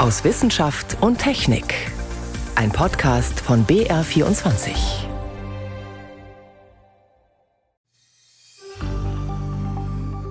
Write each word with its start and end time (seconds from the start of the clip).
aus 0.00 0.24
Wissenschaft 0.24 0.96
und 1.02 1.18
Technik. 1.18 1.74
Ein 2.54 2.72
Podcast 2.72 3.38
von 3.38 3.66
BR24. 3.66 4.70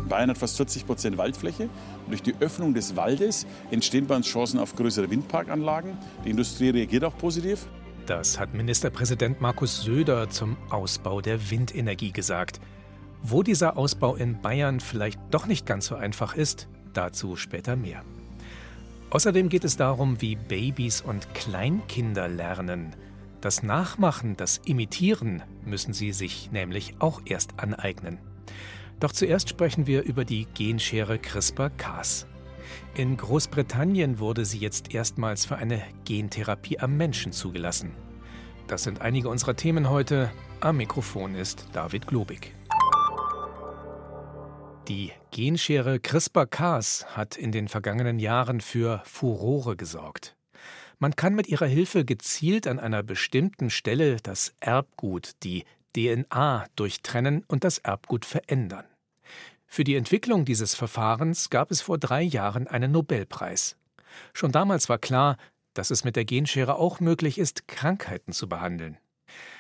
Bayern 0.10 0.32
hat 0.32 0.40
fast 0.40 0.58
40 0.58 0.88
Prozent 0.88 1.18
Waldfläche. 1.20 1.70
Und 2.06 2.10
durch 2.10 2.24
die 2.24 2.34
Öffnung 2.40 2.74
des 2.74 2.96
Waldes 2.96 3.46
entstehen 3.70 4.08
bei 4.08 4.16
uns 4.16 4.26
Chancen 4.26 4.60
auf 4.60 4.76
größere 4.76 5.08
Windparkanlagen. 5.08 5.96
Die 6.26 6.32
Industrie 6.32 6.72
reagiert 6.72 7.04
auch 7.04 7.16
positiv. 7.16 7.68
Das 8.08 8.40
hat 8.40 8.56
Ministerpräsident 8.56 9.40
Markus 9.40 9.84
Söder 9.84 10.32
zum 10.32 10.58
Ausbau 10.72 11.22
der 11.22 11.52
Windenergie 11.52 12.12
gesagt. 12.12 12.60
Wo 13.22 13.44
dieser 13.44 13.78
Ausbau 13.78 14.16
in 14.16 14.42
Bayern 14.42 14.80
vielleicht 14.80 15.20
doch 15.30 15.46
nicht 15.46 15.68
ganz 15.68 15.86
so 15.86 15.96
einfach 15.96 16.34
ist, 16.34 16.68
dazu 16.94 17.36
später 17.36 17.76
mehr. 17.76 18.04
Außerdem 19.12 19.50
geht 19.50 19.64
es 19.64 19.76
darum, 19.76 20.22
wie 20.22 20.36
Babys 20.36 21.02
und 21.02 21.34
Kleinkinder 21.34 22.28
lernen. 22.28 22.96
Das 23.42 23.64
Nachmachen, 23.64 24.36
das 24.38 24.60
Imitieren 24.66 25.42
müssen 25.66 25.94
sie 25.94 26.12
sich 26.12 26.52
nämlich 26.52 26.96
auch 27.00 27.22
erst 27.26 27.60
aneignen. 27.60 28.20
Doch 29.00 29.12
zuerst 29.12 29.50
sprechen 29.50 29.88
wir 29.88 30.04
über 30.04 30.26
die 30.26 30.46
Genschere 30.54 31.18
CRISPR-Cas. 31.18 32.28
In 32.96 33.18
Großbritannien 33.18 34.20
wurde 34.20 34.46
sie 34.46 34.60
jetzt 34.60 34.94
erstmals 34.94 35.46
für 35.46 35.56
eine 35.56 35.82
Gentherapie 36.06 36.80
am 36.80 36.98
Menschen 36.98 37.32
zugelassen. 37.32 37.92
Das 38.68 38.84
sind 38.84 39.02
einige 39.02 39.30
unserer 39.30 39.56
Themen 39.56 39.90
heute. 39.90 40.30
Am 40.60 40.78
Mikrofon 40.78 41.34
ist 41.34 41.68
David 41.72 42.06
Globig. 42.06 42.54
Die 44.88 45.12
Genschere 45.32 46.00
CRISPR-Cas 46.00 47.06
hat 47.16 47.38
in 47.38 47.52
den 47.52 47.68
vergangenen 47.68 48.18
Jahren 48.18 48.62
für 48.62 49.04
Furore 49.06 49.78
gesorgt. 49.78 50.36
Man 50.98 51.16
kann 51.16 51.36
mit 51.36 51.48
ihrer 51.48 51.68
Hilfe 51.68 52.04
gezielt 52.04 52.66
an 52.66 52.80
einer 52.80 53.04
bestimmten 53.04 53.70
Stelle 53.70 54.18
das 54.18 54.56
Erbgut, 54.60 55.34
die 55.44 55.66
DNA, 55.96 56.66
durchtrennen 56.76 57.44
und 57.48 57.64
das 57.64 57.78
Erbgut 57.78 58.26
verändern. 58.26 58.86
Für 59.68 59.84
die 59.84 59.96
Entwicklung 59.96 60.46
dieses 60.46 60.74
Verfahrens 60.74 61.52
gab 61.52 61.70
es 61.70 61.82
vor 61.82 62.00
drei 62.00 62.24
Jahren 62.24 62.68
einen 62.68 62.92
Nobelpreis. 62.92 63.78
Schon 64.34 64.52
damals 64.52 64.90
war 64.90 64.98
klar, 64.98 65.38
dass 65.76 65.92
es 65.92 66.04
mit 66.04 66.16
der 66.16 66.26
Genschere 66.26 66.76
auch 66.76 67.00
möglich 67.00 67.38
ist, 67.38 67.68
Krankheiten 67.68 68.34
zu 68.34 68.50
behandeln. 68.50 68.98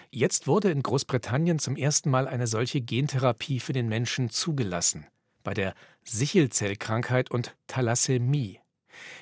Jetzt 0.09 0.47
wurde 0.47 0.71
in 0.71 0.81
Großbritannien 0.81 1.59
zum 1.59 1.75
ersten 1.75 2.09
Mal 2.09 2.27
eine 2.27 2.47
solche 2.47 2.81
Gentherapie 2.81 3.59
für 3.59 3.73
den 3.73 3.87
Menschen 3.87 4.31
zugelassen 4.31 5.05
bei 5.49 5.55
der 5.55 5.73
Sichelzellkrankheit 6.03 7.31
und 7.31 7.55
Thalassämie. 7.65 8.59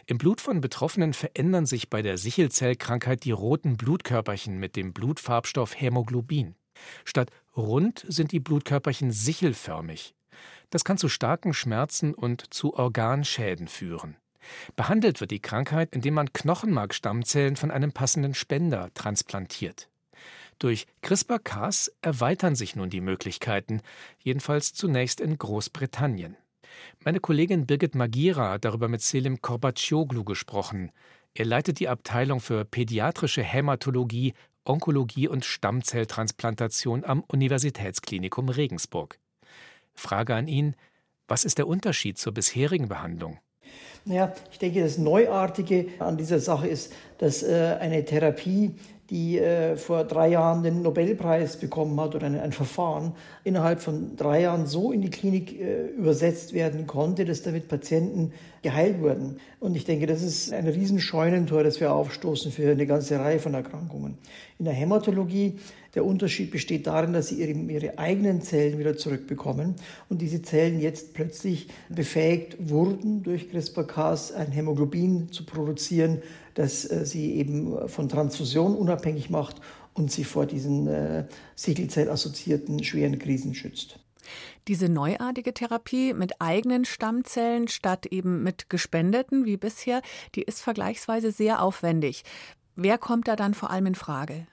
Im 0.07 0.17
Blut 0.17 0.41
von 0.41 0.59
Betroffenen 0.59 1.13
verändern 1.13 1.65
sich 1.65 1.89
bei 1.89 2.01
der 2.01 2.17
Sichelzellkrankheit 2.17 3.23
die 3.23 3.31
roten 3.31 3.77
Blutkörperchen 3.77 4.57
mit 4.57 4.75
dem 4.75 4.91
Blutfarbstoff 4.91 5.79
Hämoglobin. 5.79 6.55
Statt 7.05 7.31
rund 7.55 8.05
sind 8.09 8.33
die 8.33 8.41
Blutkörperchen 8.41 9.13
sichelförmig. 9.13 10.15
Das 10.69 10.83
kann 10.83 10.97
zu 10.97 11.07
starken 11.07 11.53
Schmerzen 11.53 12.13
und 12.13 12.53
zu 12.53 12.73
Organschäden 12.73 13.69
führen. 13.69 14.17
Behandelt 14.75 15.21
wird 15.21 15.31
die 15.31 15.39
Krankheit, 15.39 15.95
indem 15.95 16.15
man 16.15 16.33
Knochenmarkstammzellen 16.33 17.55
von 17.55 17.71
einem 17.71 17.93
passenden 17.93 18.33
Spender 18.33 18.93
transplantiert. 18.93 19.87
Durch 20.59 20.87
CRISPR-Cas 21.01 21.91
erweitern 22.01 22.55
sich 22.55 22.75
nun 22.75 22.89
die 22.89 23.01
Möglichkeiten, 23.01 23.81
jedenfalls 24.19 24.73
zunächst 24.73 25.21
in 25.21 25.37
Großbritannien. 25.37 26.35
Meine 27.03 27.19
Kollegin 27.19 27.65
Birgit 27.65 27.95
Magira 27.95 28.51
hat 28.51 28.65
darüber 28.65 28.87
mit 28.87 29.01
Selim 29.01 29.41
Korbaccioglu 29.41 30.23
gesprochen. 30.23 30.91
Er 31.33 31.45
leitet 31.45 31.79
die 31.79 31.87
Abteilung 31.87 32.39
für 32.39 32.65
pädiatrische 32.65 33.43
Hämatologie, 33.43 34.33
Onkologie 34.65 35.27
und 35.27 35.45
Stammzelltransplantation 35.45 37.05
am 37.05 37.21
Universitätsklinikum 37.21 38.49
Regensburg. 38.49 39.19
Frage 39.93 40.35
an 40.35 40.47
ihn: 40.47 40.75
Was 41.27 41.45
ist 41.45 41.59
der 41.59 41.67
Unterschied 41.67 42.17
zur 42.17 42.33
bisherigen 42.33 42.89
Behandlung? 42.89 43.39
Naja, 44.05 44.33
ich 44.51 44.59
denke, 44.59 44.81
das 44.81 44.97
Neuartige 44.97 45.87
an 45.99 46.17
dieser 46.17 46.39
Sache 46.39 46.67
ist, 46.67 46.93
dass 47.17 47.43
äh, 47.43 47.77
eine 47.79 48.05
Therapie 48.05 48.75
die 49.09 49.39
äh, 49.39 49.77
vor 49.77 50.03
drei 50.03 50.29
Jahren 50.29 50.63
den 50.63 50.81
Nobelpreis 50.81 51.57
bekommen 51.57 51.99
hat 51.99 52.15
oder 52.15 52.27
ein, 52.27 52.39
ein 52.39 52.51
Verfahren, 52.51 53.13
innerhalb 53.43 53.81
von 53.81 54.15
drei 54.17 54.41
Jahren 54.41 54.65
so 54.67 54.91
in 54.91 55.01
die 55.01 55.09
Klinik 55.09 55.59
äh, 55.59 55.87
übersetzt 55.87 56.53
werden 56.53 56.87
konnte, 56.87 57.23
dass 57.23 57.41
damit 57.41 57.69
Patienten 57.69 58.33
geheilt 58.61 58.99
wurden. 59.01 59.37
Und 59.59 59.77
ich 59.77 59.85
denke, 59.85 60.07
das 60.07 60.21
ist 60.21 60.51
ein 60.51 60.67
Riesenscheunentor, 60.67 61.63
das 61.63 61.79
wir 61.79 61.93
aufstoßen 61.93 62.51
für 62.51 62.69
eine 62.69 62.85
ganze 62.85 63.19
Reihe 63.19 63.39
von 63.39 63.53
Erkrankungen. 63.53 64.17
In 64.59 64.65
der 64.65 64.73
Hämatologie, 64.73 65.59
der 65.95 66.03
Unterschied 66.05 66.51
besteht 66.51 66.85
darin, 66.85 67.13
dass 67.13 67.29
sie 67.29 67.35
ihre, 67.35 67.51
ihre 67.51 67.97
eigenen 67.97 68.41
Zellen 68.41 68.77
wieder 68.77 68.97
zurückbekommen 68.97 69.75
und 70.09 70.21
diese 70.21 70.41
Zellen 70.41 70.79
jetzt 70.79 71.13
plötzlich 71.13 71.69
befähigt 71.89 72.57
wurden, 72.59 73.23
durch 73.23 73.49
CRISPR-Cas 73.49 74.33
ein 74.33 74.51
Hämoglobin 74.51 75.31
zu 75.31 75.45
produzieren, 75.45 76.21
das 76.57 76.89
äh, 76.89 77.05
sie 77.05 77.35
eben 77.35 77.87
von 77.87 78.09
Transfusion 78.09 78.75
unabhängig 78.75 79.29
macht 79.29 79.61
und 79.93 80.11
sie 80.11 80.23
vor 80.23 80.45
diesen 80.45 80.87
äh, 80.87 81.27
Sichelzell-assoziierten 81.55 82.83
schweren 82.83 83.19
Krisen 83.19 83.53
schützt. 83.53 83.99
Diese 84.67 84.89
neuartige 84.89 85.53
Therapie 85.53 86.13
mit 86.13 86.41
eigenen 86.41 86.83
Stammzellen 86.83 87.67
statt 87.67 88.07
eben 88.07 88.43
mit 88.43 88.69
gespendeten 88.69 89.45
wie 89.45 89.55
bisher, 89.55 90.01
die 90.35 90.41
ist 90.41 90.61
vergleichsweise 90.61 91.31
sehr 91.31 91.61
aufwendig. 91.61 92.23
Wer 92.75 92.97
kommt 92.97 93.27
da 93.27 93.35
dann 93.35 93.53
vor 93.53 93.69
allem 93.69 93.85
in 93.85 93.95
Frage? 93.95 94.47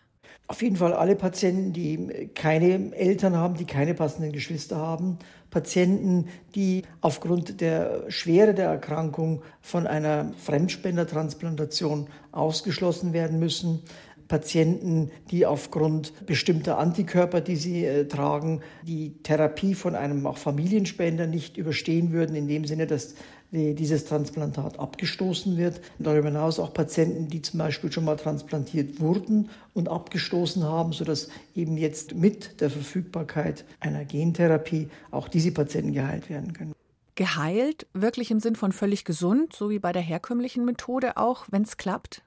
Auf 0.47 0.61
jeden 0.61 0.77
Fall 0.77 0.93
alle 0.93 1.17
Patienten, 1.17 1.73
die 1.73 2.29
keine 2.35 2.95
Eltern 2.95 3.35
haben, 3.35 3.57
die 3.57 3.65
keine 3.65 3.95
passenden 3.95 4.33
Geschwister 4.33 4.77
haben. 4.77 5.19
Patienten, 5.51 6.27
die 6.55 6.83
aufgrund 7.01 7.63
der 7.63 8.11
Schwere 8.11 8.53
der 8.53 8.67
Erkrankung 8.67 9.43
von 9.63 9.87
einer 9.87 10.33
Fremdspendertransplantation 10.37 12.09
ausgeschlossen 12.33 13.15
werden 13.15 13.39
müssen. 13.39 13.85
Patienten, 14.29 15.11
die 15.31 15.47
aufgrund 15.47 16.27
bestimmter 16.27 16.79
Antikörper, 16.79 17.41
die 17.41 17.57
sie 17.57 17.85
äh, 17.85 18.07
tragen, 18.07 18.61
die 18.83 19.23
Therapie 19.23 19.75
von 19.75 19.95
einem 19.95 20.27
auch 20.27 20.39
Familienspender 20.39 21.27
nicht 21.27 21.57
überstehen 21.57 22.13
würden, 22.13 22.35
in 22.37 22.49
dem 22.49 22.65
Sinne, 22.65 22.87
dass 22.87 23.15
dieses 23.55 24.05
Transplantat 24.05 24.79
abgestoßen 24.79 25.57
wird. 25.57 25.81
Darüber 25.99 26.29
hinaus 26.29 26.59
auch 26.59 26.75
Patienten, 26.75 27.29
die 27.29 27.41
zum 27.41 27.59
Beispiel 27.59 27.91
schon 27.93 28.05
mal 28.05 28.17
transplantiert 28.17 29.01
wurden 29.01 29.49
und 29.75 29.89
abgestoßen 29.89 30.65
haben, 30.65 30.93
sodass 30.93 31.29
eben 31.55 31.77
jetzt 31.77 32.15
mit 32.15 32.61
der 32.61 32.71
Verfügbarkeit 32.71 33.65
einer 33.81 34.05
Gentherapie 34.05 34.89
auch 35.11 35.29
diese 35.29 35.53
Patienten 35.53 35.93
geheilt 35.93 36.29
werden 36.29 36.53
können. 36.53 36.73
Geheilt, 37.15 37.87
wirklich 37.93 38.33
im 38.33 38.41
Sinn 38.41 38.57
von 38.57 38.73
völlig 38.73 39.05
gesund, 39.05 39.55
so 39.55 39.71
wie 39.71 39.79
bei 39.79 39.93
der 39.93 40.03
herkömmlichen 40.03 40.65
Methode 40.65 41.17
auch, 41.17 41.47
wenn 41.51 41.63
es 41.63 41.77
klappt? 41.77 42.23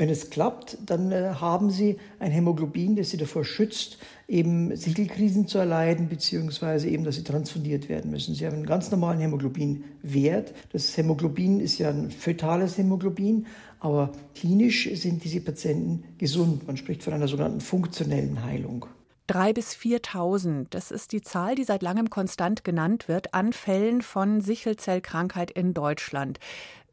Wenn 0.00 0.08
es 0.08 0.30
klappt, 0.30 0.78
dann 0.86 1.12
äh, 1.12 1.34
haben 1.42 1.70
Sie 1.70 1.98
ein 2.20 2.30
Hämoglobin, 2.30 2.96
das 2.96 3.10
Sie 3.10 3.18
davor 3.18 3.44
schützt, 3.44 3.98
eben 4.28 4.74
Sichelkrisen 4.74 5.46
zu 5.46 5.58
erleiden, 5.58 6.08
beziehungsweise 6.08 6.88
eben, 6.88 7.04
dass 7.04 7.16
Sie 7.16 7.22
transfundiert 7.22 7.90
werden 7.90 8.10
müssen. 8.10 8.34
Sie 8.34 8.46
haben 8.46 8.54
einen 8.54 8.64
ganz 8.64 8.90
normalen 8.90 9.20
Hämoglobinwert. 9.20 10.54
Das 10.72 10.96
Hämoglobin 10.96 11.60
ist 11.60 11.76
ja 11.76 11.90
ein 11.90 12.10
fötales 12.10 12.78
Hämoglobin, 12.78 13.46
aber 13.78 14.12
klinisch 14.34 14.88
sind 14.94 15.22
diese 15.22 15.42
Patienten 15.42 16.04
gesund. 16.16 16.66
Man 16.66 16.78
spricht 16.78 17.02
von 17.02 17.12
einer 17.12 17.28
sogenannten 17.28 17.60
funktionellen 17.60 18.42
Heilung. 18.42 18.86
3.000 19.30 19.52
bis 19.52 19.74
4.000, 19.74 20.66
das 20.70 20.90
ist 20.90 21.12
die 21.12 21.20
Zahl, 21.20 21.54
die 21.54 21.62
seit 21.62 21.82
langem 21.82 22.10
konstant 22.10 22.64
genannt 22.64 23.06
wird, 23.06 23.32
an 23.32 23.52
Fällen 23.52 24.02
von 24.02 24.40
Sichelzellkrankheit 24.40 25.52
in 25.52 25.72
Deutschland. 25.72 26.40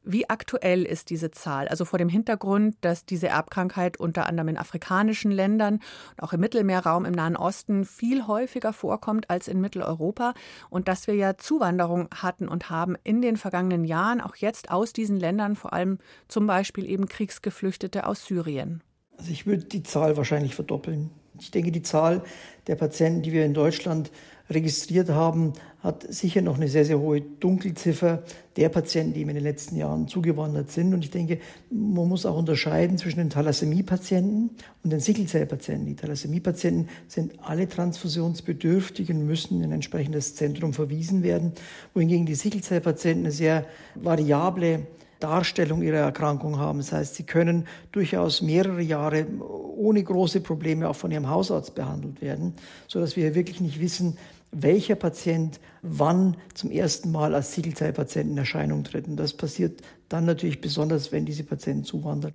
Wie 0.10 0.30
aktuell 0.30 0.84
ist 0.84 1.10
diese 1.10 1.32
Zahl? 1.32 1.68
Also 1.68 1.84
vor 1.84 2.00
dem 2.00 2.08
Hintergrund, 2.08 2.78
dass 2.80 3.06
diese 3.06 3.28
Erbkrankheit 3.28 3.98
unter 3.98 4.26
anderem 4.26 4.48
in 4.48 4.58
afrikanischen 4.58 5.32
Ländern 5.32 5.82
und 6.12 6.24
auch 6.24 6.32
im 6.32 6.40
Mittelmeerraum 6.40 7.04
im 7.04 7.12
Nahen 7.12 7.36
Osten 7.36 7.84
viel 7.84 8.26
häufiger 8.26 8.72
vorkommt 8.72 9.30
als 9.30 9.50
in 9.50 9.60
Mitteleuropa 9.60 10.34
und 10.70 10.88
dass 10.88 11.08
wir 11.08 11.16
ja 11.16 11.38
Zuwanderung 11.38 12.08
hatten 12.16 12.48
und 12.48 12.70
haben 12.70 12.96
in 13.04 13.22
den 13.22 13.36
vergangenen 13.36 13.84
Jahren, 13.84 14.22
auch 14.22 14.38
jetzt 14.38 14.72
aus 14.72 14.94
diesen 14.94 15.18
Ländern, 15.18 15.58
vor 15.58 15.74
allem 15.74 15.98
zum 16.30 16.48
Beispiel 16.48 16.90
eben 16.90 17.10
Kriegsgeflüchtete 17.10 18.06
aus 18.06 18.26
Syrien. 18.26 18.82
Also 19.18 19.32
ich 19.32 19.46
würde 19.46 19.66
die 19.66 19.84
Zahl 19.84 20.16
wahrscheinlich 20.16 20.56
verdoppeln. 20.56 21.12
Ich 21.38 21.52
denke, 21.52 21.74
die 21.74 21.84
Zahl 21.84 22.24
der 22.68 22.76
Patienten, 22.76 23.24
die 23.24 23.34
wir 23.34 23.46
in 23.46 23.54
Deutschland 23.54 24.10
registriert 24.50 25.10
haben, 25.10 25.54
hat 25.80 26.06
sicher 26.10 26.42
noch 26.42 26.56
eine 26.56 26.68
sehr, 26.68 26.86
sehr 26.86 27.00
hohe 27.00 27.22
Dunkelziffer 27.22 28.24
der 28.56 28.70
Patienten, 28.70 29.14
die 29.14 29.22
in 29.22 29.28
den 29.28 29.44
letzten 29.44 29.76
Jahren 29.76 30.08
zugewandert 30.08 30.72
sind. 30.72 30.94
Und 30.94 31.04
ich 31.04 31.12
denke, 31.12 31.40
man 31.70 32.08
muss 32.08 32.26
auch 32.26 32.38
unterscheiden 32.38 32.98
zwischen 32.98 33.20
den 33.20 33.30
Thalassämie-Patienten 33.30 34.50
und 34.84 34.90
den 34.90 35.00
Sickelzellpatienten. 35.00 35.86
Die 35.86 35.96
Thalassämie-Patienten 35.96 36.90
sind 37.08 37.34
alle 37.44 37.68
transfusionsbedürftig 37.68 39.10
und 39.12 39.26
müssen 39.26 39.58
in 39.58 39.66
ein 39.66 39.74
entsprechendes 39.74 40.36
Zentrum 40.36 40.74
verwiesen 40.74 41.24
werden, 41.24 41.52
wohingegen 41.94 42.26
die 42.26 42.36
Sickelzellpatienten 42.36 43.26
eine 43.26 43.32
sehr 43.32 43.66
variable 43.96 44.88
Darstellung 45.20 45.82
ihrer 45.82 45.98
Erkrankung 45.98 46.60
haben. 46.60 46.80
Das 46.80 46.92
heißt, 46.92 47.16
sie 47.16 47.24
können 47.24 47.68
durchaus 47.92 48.42
mehrere 48.42 48.82
Jahre 48.82 49.28
ohne 49.40 50.04
große 50.04 50.42
Probleme 50.42 50.90
auch 50.90 50.96
von 50.96 51.12
ihrem 51.12 51.30
Hausarzt 51.30 51.76
behandelt 51.76 52.22
werden, 52.22 52.54
sodass 52.88 53.16
wir 53.16 53.36
wirklich 53.36 53.62
nicht 53.62 53.80
wissen, 53.80 54.18
welcher 54.52 54.96
Patient 54.96 55.60
wann 55.82 56.38
zum 56.54 56.72
ersten 56.72 57.12
Mal 57.12 57.36
als 57.36 57.54
Siegelzellpatient 57.54 58.30
in 58.30 58.38
Erscheinung 58.38 58.84
tritt. 58.84 59.08
Und 59.08 59.18
das 59.18 59.34
passiert 59.34 59.82
dann 60.10 60.26
natürlich 60.26 60.62
besonders, 60.62 61.12
wenn 61.12 61.26
diese 61.26 61.44
Patienten 61.44 61.84
zuwandern. 61.84 62.34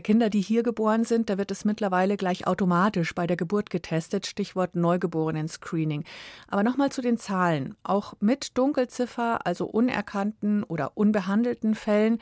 Kinder, 0.00 0.30
die 0.30 0.40
hier 0.40 0.62
geboren 0.62 1.04
sind, 1.04 1.30
da 1.30 1.38
wird 1.38 1.50
es 1.50 1.64
mittlerweile 1.64 2.16
gleich 2.16 2.46
automatisch 2.46 3.14
bei 3.14 3.26
der 3.26 3.36
Geburt 3.36 3.70
getestet, 3.70 4.26
Stichwort 4.26 4.74
Neugeborenen-Screening. 4.74 6.04
Aber 6.48 6.62
nochmal 6.62 6.90
zu 6.90 7.02
den 7.02 7.18
Zahlen. 7.18 7.76
Auch 7.82 8.14
mit 8.20 8.58
Dunkelziffer, 8.58 9.46
also 9.46 9.66
unerkannten 9.66 10.64
oder 10.64 10.92
unbehandelten 10.96 11.74
Fällen, 11.74 12.18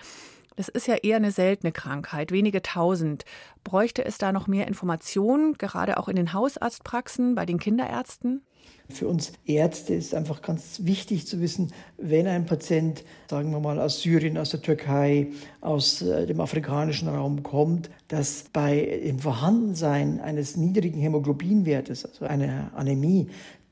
das 0.56 0.68
ist 0.68 0.86
ja 0.86 0.96
eher 0.96 1.16
eine 1.16 1.30
seltene 1.30 1.72
Krankheit, 1.72 2.32
wenige 2.32 2.62
tausend. 2.62 3.24
Bräuchte 3.64 4.04
es 4.04 4.18
da 4.18 4.32
noch 4.32 4.46
mehr 4.46 4.68
Informationen, 4.68 5.54
gerade 5.54 5.98
auch 5.98 6.08
in 6.08 6.16
den 6.16 6.32
Hausarztpraxen, 6.32 7.34
bei 7.34 7.46
den 7.46 7.58
Kinderärzten? 7.58 8.42
Für 8.88 9.08
uns 9.08 9.32
Ärzte 9.46 9.94
ist 9.94 10.14
einfach 10.14 10.42
ganz 10.42 10.80
wichtig 10.84 11.26
zu 11.26 11.40
wissen, 11.40 11.72
wenn 11.96 12.26
ein 12.26 12.46
Patient, 12.46 13.04
sagen 13.28 13.50
wir 13.50 13.60
mal, 13.60 13.80
aus 13.80 14.02
Syrien, 14.02 14.36
aus 14.36 14.50
der 14.50 14.60
Türkei, 14.60 15.28
aus 15.60 16.02
äh, 16.02 16.26
dem 16.26 16.40
afrikanischen 16.40 17.08
Raum 17.08 17.42
kommt, 17.42 17.90
dass 18.08 18.44
bei 18.52 19.00
dem 19.04 19.18
Vorhandensein 19.18 20.20
eines 20.20 20.56
niedrigen 20.56 21.00
Hämoglobinwertes, 21.00 22.04
also 22.04 22.26
einer 22.26 22.70
Anämie, 22.74 23.28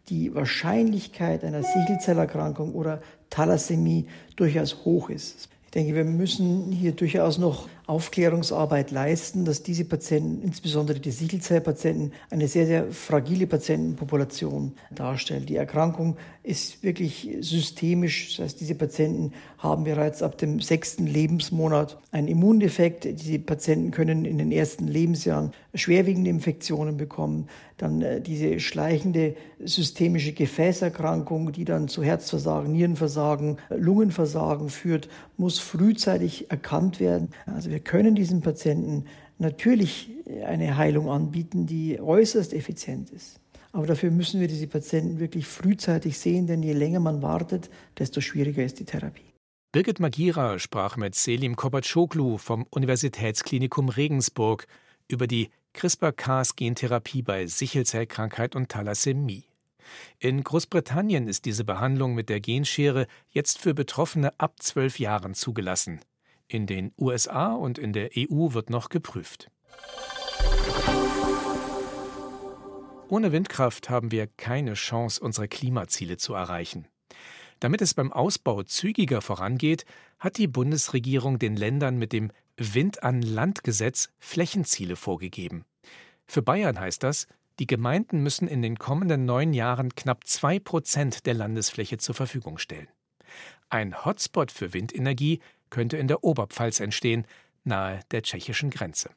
die 0.08 0.34
Wahrscheinlichkeit 0.34 1.44
einer 1.44 1.62
Sichelzellerkrankung 1.62 2.74
oder 2.74 3.02
Thalassämie 3.28 4.06
durchaus 4.36 4.84
hoch 4.84 5.10
ist. 5.10 5.48
Ich 5.70 5.74
denke, 5.74 5.94
wir 5.94 6.04
müssen 6.04 6.72
hier 6.72 6.90
durchaus 6.90 7.38
noch 7.38 7.68
Aufklärungsarbeit 7.90 8.92
leisten, 8.92 9.44
dass 9.44 9.64
diese 9.64 9.84
Patienten, 9.84 10.42
insbesondere 10.42 11.00
die 11.00 11.10
Sichelzellpatienten, 11.10 12.12
eine 12.30 12.46
sehr, 12.46 12.64
sehr 12.66 12.92
fragile 12.92 13.48
Patientenpopulation 13.48 14.74
darstellen. 14.94 15.44
Die 15.44 15.56
Erkrankung 15.56 16.16
ist 16.44 16.84
wirklich 16.84 17.36
systemisch. 17.40 18.36
Das 18.36 18.44
heißt, 18.44 18.60
diese 18.60 18.76
Patienten 18.76 19.32
haben 19.58 19.82
bereits 19.82 20.22
ab 20.22 20.38
dem 20.38 20.60
sechsten 20.60 21.06
Lebensmonat 21.06 21.98
einen 22.12 22.28
Immundefekt. 22.28 23.04
Diese 23.04 23.40
Patienten 23.40 23.90
können 23.90 24.24
in 24.24 24.38
den 24.38 24.52
ersten 24.52 24.86
Lebensjahren 24.86 25.50
schwerwiegende 25.74 26.30
Infektionen 26.30 26.96
bekommen. 26.96 27.48
Dann 27.76 28.02
äh, 28.02 28.20
diese 28.20 28.60
schleichende 28.60 29.34
systemische 29.58 30.32
Gefäßerkrankung, 30.32 31.52
die 31.52 31.64
dann 31.64 31.88
zu 31.88 32.02
Herzversagen, 32.02 32.72
Nierenversagen, 32.72 33.58
Lungenversagen 33.68 34.70
führt, 34.70 35.08
muss 35.36 35.58
frühzeitig 35.58 36.50
erkannt 36.50 37.00
werden. 37.00 37.30
Also 37.46 37.70
wir 37.70 37.79
wir 37.80 37.84
können 37.84 38.14
diesen 38.14 38.42
Patienten 38.42 39.06
natürlich 39.38 40.10
eine 40.44 40.76
Heilung 40.76 41.08
anbieten, 41.08 41.64
die 41.64 41.98
äußerst 41.98 42.52
effizient 42.52 43.08
ist. 43.08 43.40
Aber 43.72 43.86
dafür 43.86 44.10
müssen 44.10 44.38
wir 44.38 44.48
diese 44.48 44.66
Patienten 44.66 45.18
wirklich 45.18 45.46
frühzeitig 45.46 46.18
sehen, 46.18 46.46
denn 46.46 46.62
je 46.62 46.74
länger 46.74 47.00
man 47.00 47.22
wartet, 47.22 47.70
desto 47.98 48.20
schwieriger 48.20 48.62
ist 48.62 48.80
die 48.80 48.84
Therapie. 48.84 49.32
Birgit 49.72 49.98
Magira 49.98 50.58
sprach 50.58 50.98
mit 50.98 51.14
Selim 51.14 51.56
Kobatschoglu 51.56 52.36
vom 52.36 52.66
Universitätsklinikum 52.68 53.88
Regensburg 53.88 54.66
über 55.08 55.26
die 55.26 55.48
CRISPR-Cas-Gentherapie 55.72 57.22
bei 57.22 57.46
Sichelzellkrankheit 57.46 58.56
und 58.56 58.68
Thalassämie. 58.68 59.44
In 60.18 60.44
Großbritannien 60.44 61.28
ist 61.28 61.46
diese 61.46 61.64
Behandlung 61.64 62.14
mit 62.14 62.28
der 62.28 62.40
Genschere 62.40 63.06
jetzt 63.30 63.58
für 63.58 63.72
Betroffene 63.72 64.38
ab 64.38 64.56
zwölf 64.60 64.98
Jahren 64.98 65.32
zugelassen. 65.32 66.00
In 66.52 66.66
den 66.66 66.92
USA 66.98 67.52
und 67.52 67.78
in 67.78 67.92
der 67.92 68.10
EU 68.16 68.54
wird 68.54 68.70
noch 68.70 68.88
geprüft. 68.88 69.52
Ohne 73.08 73.30
Windkraft 73.30 73.88
haben 73.88 74.10
wir 74.10 74.26
keine 74.26 74.74
Chance, 74.74 75.20
unsere 75.22 75.46
Klimaziele 75.46 76.16
zu 76.16 76.34
erreichen. 76.34 76.88
Damit 77.60 77.80
es 77.82 77.94
beim 77.94 78.12
Ausbau 78.12 78.64
zügiger 78.64 79.20
vorangeht, 79.20 79.84
hat 80.18 80.38
die 80.38 80.48
Bundesregierung 80.48 81.38
den 81.38 81.54
Ländern 81.54 81.98
mit 81.98 82.12
dem 82.12 82.32
Wind 82.56 83.04
an 83.04 83.22
Land 83.22 83.62
Gesetz 83.62 84.08
Flächenziele 84.18 84.96
vorgegeben. 84.96 85.64
Für 86.26 86.42
Bayern 86.42 86.80
heißt 86.80 87.04
das, 87.04 87.28
die 87.60 87.68
Gemeinden 87.68 88.24
müssen 88.24 88.48
in 88.48 88.60
den 88.60 88.76
kommenden 88.76 89.24
neun 89.24 89.52
Jahren 89.52 89.94
knapp 89.94 90.26
zwei 90.26 90.58
Prozent 90.58 91.26
der 91.26 91.34
Landesfläche 91.34 91.98
zur 91.98 92.16
Verfügung 92.16 92.58
stellen. 92.58 92.88
Ein 93.68 94.04
Hotspot 94.04 94.50
für 94.50 94.74
Windenergie 94.74 95.38
könnte 95.70 95.96
in 95.96 96.08
der 96.08 96.24
Oberpfalz 96.24 96.80
entstehen, 96.80 97.26
nahe 97.64 98.00
der 98.10 98.22
tschechischen 98.22 98.70
Grenze. 98.70 99.10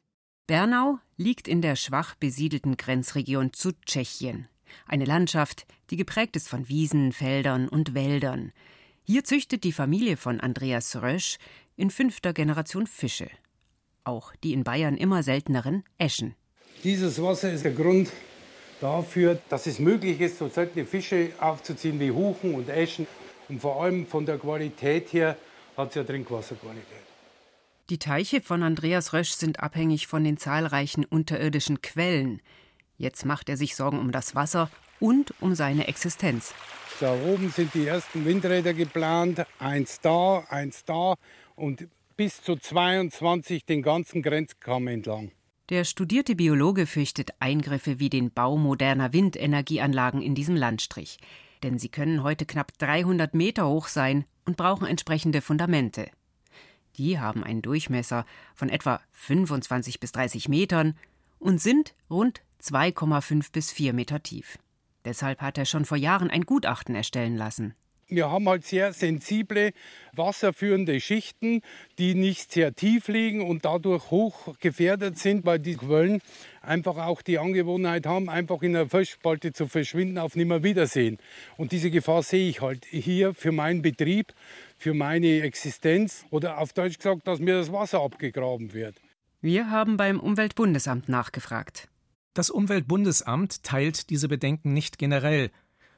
Bernau 0.46 0.98
liegt 1.16 1.48
in 1.48 1.62
der 1.62 1.76
schwach 1.76 2.14
besiedelten 2.14 2.76
Grenzregion 2.76 3.52
zu 3.52 3.72
Tschechien. 3.86 4.48
Eine 4.86 5.04
Landschaft, 5.04 5.66
die 5.90 5.96
geprägt 5.96 6.36
ist 6.36 6.48
von 6.48 6.68
Wiesen, 6.68 7.12
Feldern 7.12 7.68
und 7.68 7.94
Wäldern. 7.94 8.52
Hier 9.02 9.24
züchtet 9.24 9.64
die 9.64 9.72
Familie 9.72 10.16
von 10.16 10.40
Andreas 10.40 10.96
Rösch 10.96 11.38
in 11.76 11.90
fünfter 11.90 12.32
Generation 12.32 12.86
Fische. 12.86 13.28
Auch 14.04 14.34
die 14.36 14.52
in 14.52 14.64
Bayern 14.64 14.96
immer 14.96 15.22
selteneren 15.22 15.84
Eschen. 15.98 16.34
Dieses 16.82 17.22
Wasser 17.22 17.52
ist 17.52 17.64
der 17.64 17.72
Grund 17.72 18.10
dafür, 18.80 19.38
dass 19.48 19.66
es 19.66 19.78
möglich 19.78 20.20
ist, 20.20 20.38
so 20.38 20.48
seltene 20.48 20.84
Fische 20.84 21.30
aufzuziehen 21.40 21.98
wie 22.00 22.10
Huchen 22.10 22.54
und 22.54 22.68
Eschen. 22.68 23.06
Und 23.48 23.60
vor 23.60 23.82
allem 23.82 24.06
von 24.06 24.26
der 24.26 24.38
Qualität 24.38 25.12
her 25.12 25.36
hat 25.76 25.90
es 25.90 25.94
ja 25.96 26.04
Trinkwasserqualität. 26.04 27.02
Die 27.90 27.98
Teiche 27.98 28.40
von 28.40 28.62
Andreas 28.62 29.12
Rösch 29.12 29.32
sind 29.32 29.60
abhängig 29.60 30.06
von 30.06 30.24
den 30.24 30.38
zahlreichen 30.38 31.04
unterirdischen 31.04 31.82
Quellen. 31.82 32.40
Jetzt 32.96 33.26
macht 33.26 33.48
er 33.48 33.56
sich 33.56 33.76
Sorgen 33.76 33.98
um 33.98 34.10
das 34.10 34.34
Wasser 34.34 34.70
und 35.00 35.34
um 35.40 35.54
seine 35.54 35.86
Existenz. 35.86 36.54
Da 37.00 37.12
oben 37.12 37.50
sind 37.50 37.74
die 37.74 37.86
ersten 37.86 38.24
Windräder 38.24 38.72
geplant, 38.72 39.44
eins 39.58 40.00
da, 40.00 40.44
eins 40.48 40.84
da 40.84 41.14
und 41.56 41.88
bis 42.16 42.40
zu 42.40 42.56
22 42.56 43.64
den 43.64 43.82
ganzen 43.82 44.22
Grenzkamm 44.22 44.86
entlang. 44.86 45.32
Der 45.70 45.84
studierte 45.84 46.36
Biologe 46.36 46.86
fürchtet 46.86 47.30
Eingriffe 47.40 47.98
wie 47.98 48.10
den 48.10 48.30
Bau 48.30 48.56
moderner 48.56 49.12
Windenergieanlagen 49.12 50.22
in 50.22 50.34
diesem 50.34 50.56
Landstrich. 50.56 51.18
Denn 51.64 51.78
sie 51.78 51.88
können 51.88 52.22
heute 52.22 52.44
knapp 52.44 52.76
300 52.76 53.32
Meter 53.32 53.66
hoch 53.66 53.88
sein 53.88 54.26
und 54.44 54.58
brauchen 54.58 54.86
entsprechende 54.86 55.40
Fundamente. 55.40 56.10
Die 56.98 57.18
haben 57.18 57.42
einen 57.42 57.62
Durchmesser 57.62 58.26
von 58.54 58.68
etwa 58.68 59.00
25 59.12 59.98
bis 59.98 60.12
30 60.12 60.50
Metern 60.50 60.94
und 61.38 61.62
sind 61.62 61.94
rund 62.10 62.42
2,5 62.62 63.50
bis 63.50 63.72
4 63.72 63.94
Meter 63.94 64.22
tief. 64.22 64.58
Deshalb 65.06 65.40
hat 65.40 65.56
er 65.56 65.64
schon 65.64 65.86
vor 65.86 65.96
Jahren 65.96 66.28
ein 66.28 66.42
Gutachten 66.42 66.94
erstellen 66.94 67.38
lassen. 67.38 67.74
Wir 68.08 68.30
haben 68.30 68.48
halt 68.48 68.64
sehr 68.64 68.92
sensible 68.92 69.72
wasserführende 70.12 71.00
Schichten, 71.00 71.62
die 71.98 72.14
nicht 72.14 72.52
sehr 72.52 72.74
tief 72.74 73.08
liegen 73.08 73.46
und 73.46 73.64
dadurch 73.64 74.10
hoch 74.10 74.58
gefährdet 74.60 75.18
sind, 75.18 75.44
weil 75.44 75.58
die 75.58 75.76
Quellen 75.76 76.20
einfach 76.60 76.96
auch 76.96 77.22
die 77.22 77.38
Angewohnheit 77.38 78.06
haben, 78.06 78.28
einfach 78.28 78.62
in 78.62 78.74
der 78.74 78.88
Felsspalte 78.88 79.52
zu 79.52 79.66
verschwinden 79.66 80.18
auf 80.18 80.36
Nimmerwiedersehen. 80.36 81.18
Und 81.56 81.72
diese 81.72 81.90
Gefahr 81.90 82.22
sehe 82.22 82.48
ich 82.48 82.60
halt 82.60 82.84
hier 82.84 83.34
für 83.34 83.52
meinen 83.52 83.82
Betrieb, 83.82 84.32
für 84.76 84.94
meine 84.94 85.40
Existenz 85.42 86.24
oder 86.30 86.58
auf 86.58 86.72
Deutsch 86.72 86.98
gesagt, 86.98 87.26
dass 87.26 87.38
mir 87.38 87.54
das 87.54 87.72
Wasser 87.72 88.00
abgegraben 88.00 88.72
wird. 88.72 89.00
Wir 89.40 89.70
haben 89.70 89.96
beim 89.96 90.20
Umweltbundesamt 90.20 91.08
nachgefragt. 91.08 91.88
Das 92.34 92.50
Umweltbundesamt 92.50 93.62
teilt 93.62 94.10
diese 94.10 94.26
Bedenken 94.26 94.72
nicht 94.72 94.98
generell, 94.98 95.50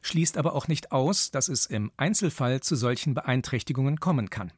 schließt 0.07 0.39
aber 0.39 0.55
auch 0.55 0.69
nicht 0.69 0.93
aus, 0.93 1.31
dass 1.31 1.49
es 1.49 1.67
im 1.67 1.91
Einzelfall 1.97 2.61
zu 2.61 2.77
solchen 2.77 3.15
Beeinträchtigungen 3.15 3.99
kommen 3.99 4.31
kann. 4.31 4.53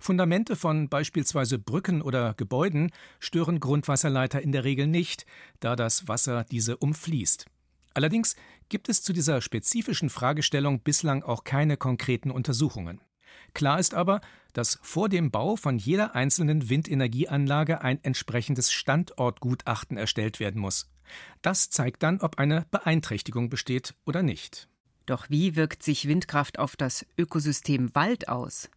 Fundamente 0.00 0.56
von 0.56 0.88
beispielsweise 0.88 1.58
Brücken 1.58 2.02
oder 2.02 2.34
Gebäuden 2.34 2.90
stören 3.18 3.60
Grundwasserleiter 3.60 4.40
in 4.40 4.52
der 4.52 4.64
Regel 4.64 4.86
nicht, 4.86 5.26
da 5.60 5.76
das 5.76 6.08
Wasser 6.08 6.44
diese 6.44 6.76
umfließt. 6.76 7.46
Allerdings 7.94 8.36
gibt 8.68 8.88
es 8.88 9.02
zu 9.02 9.12
dieser 9.12 9.40
spezifischen 9.40 10.10
Fragestellung 10.10 10.80
bislang 10.80 11.22
auch 11.22 11.44
keine 11.44 11.76
konkreten 11.76 12.30
Untersuchungen. 12.30 13.00
Klar 13.54 13.80
ist 13.80 13.94
aber, 13.94 14.20
dass 14.52 14.78
vor 14.82 15.08
dem 15.08 15.30
Bau 15.30 15.56
von 15.56 15.78
jeder 15.78 16.14
einzelnen 16.14 16.68
Windenergieanlage 16.68 17.80
ein 17.82 18.02
entsprechendes 18.02 18.72
Standortgutachten 18.72 19.96
erstellt 19.96 20.38
werden 20.40 20.60
muss. 20.60 20.90
Das 21.42 21.70
zeigt 21.70 22.02
dann, 22.02 22.20
ob 22.20 22.38
eine 22.38 22.66
Beeinträchtigung 22.70 23.48
besteht 23.48 23.94
oder 24.04 24.22
nicht. 24.22 24.68
Doch 25.08 25.30
wie 25.30 25.56
wirkt 25.56 25.82
sich 25.82 26.06
Windkraft 26.06 26.58
auf 26.58 26.76
das 26.76 27.06
Ökosystem 27.16 27.94
Wald 27.94 28.28
aus? 28.28 28.68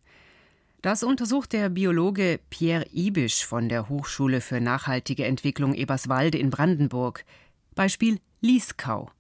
Das 0.82 1.04
untersucht 1.04 1.52
der 1.52 1.68
Biologe 1.68 2.40
Pierre 2.50 2.86
Ibisch 2.94 3.46
von 3.46 3.68
der 3.68 3.90
Hochschule 3.90 4.40
für 4.40 4.62
nachhaltige 4.62 5.26
Entwicklung 5.26 5.74
Eberswalde 5.74 6.38
in 6.38 6.50
Brandenburg. 6.50 7.26
Beispiel 7.76 8.20
Lieskau. 8.40 9.12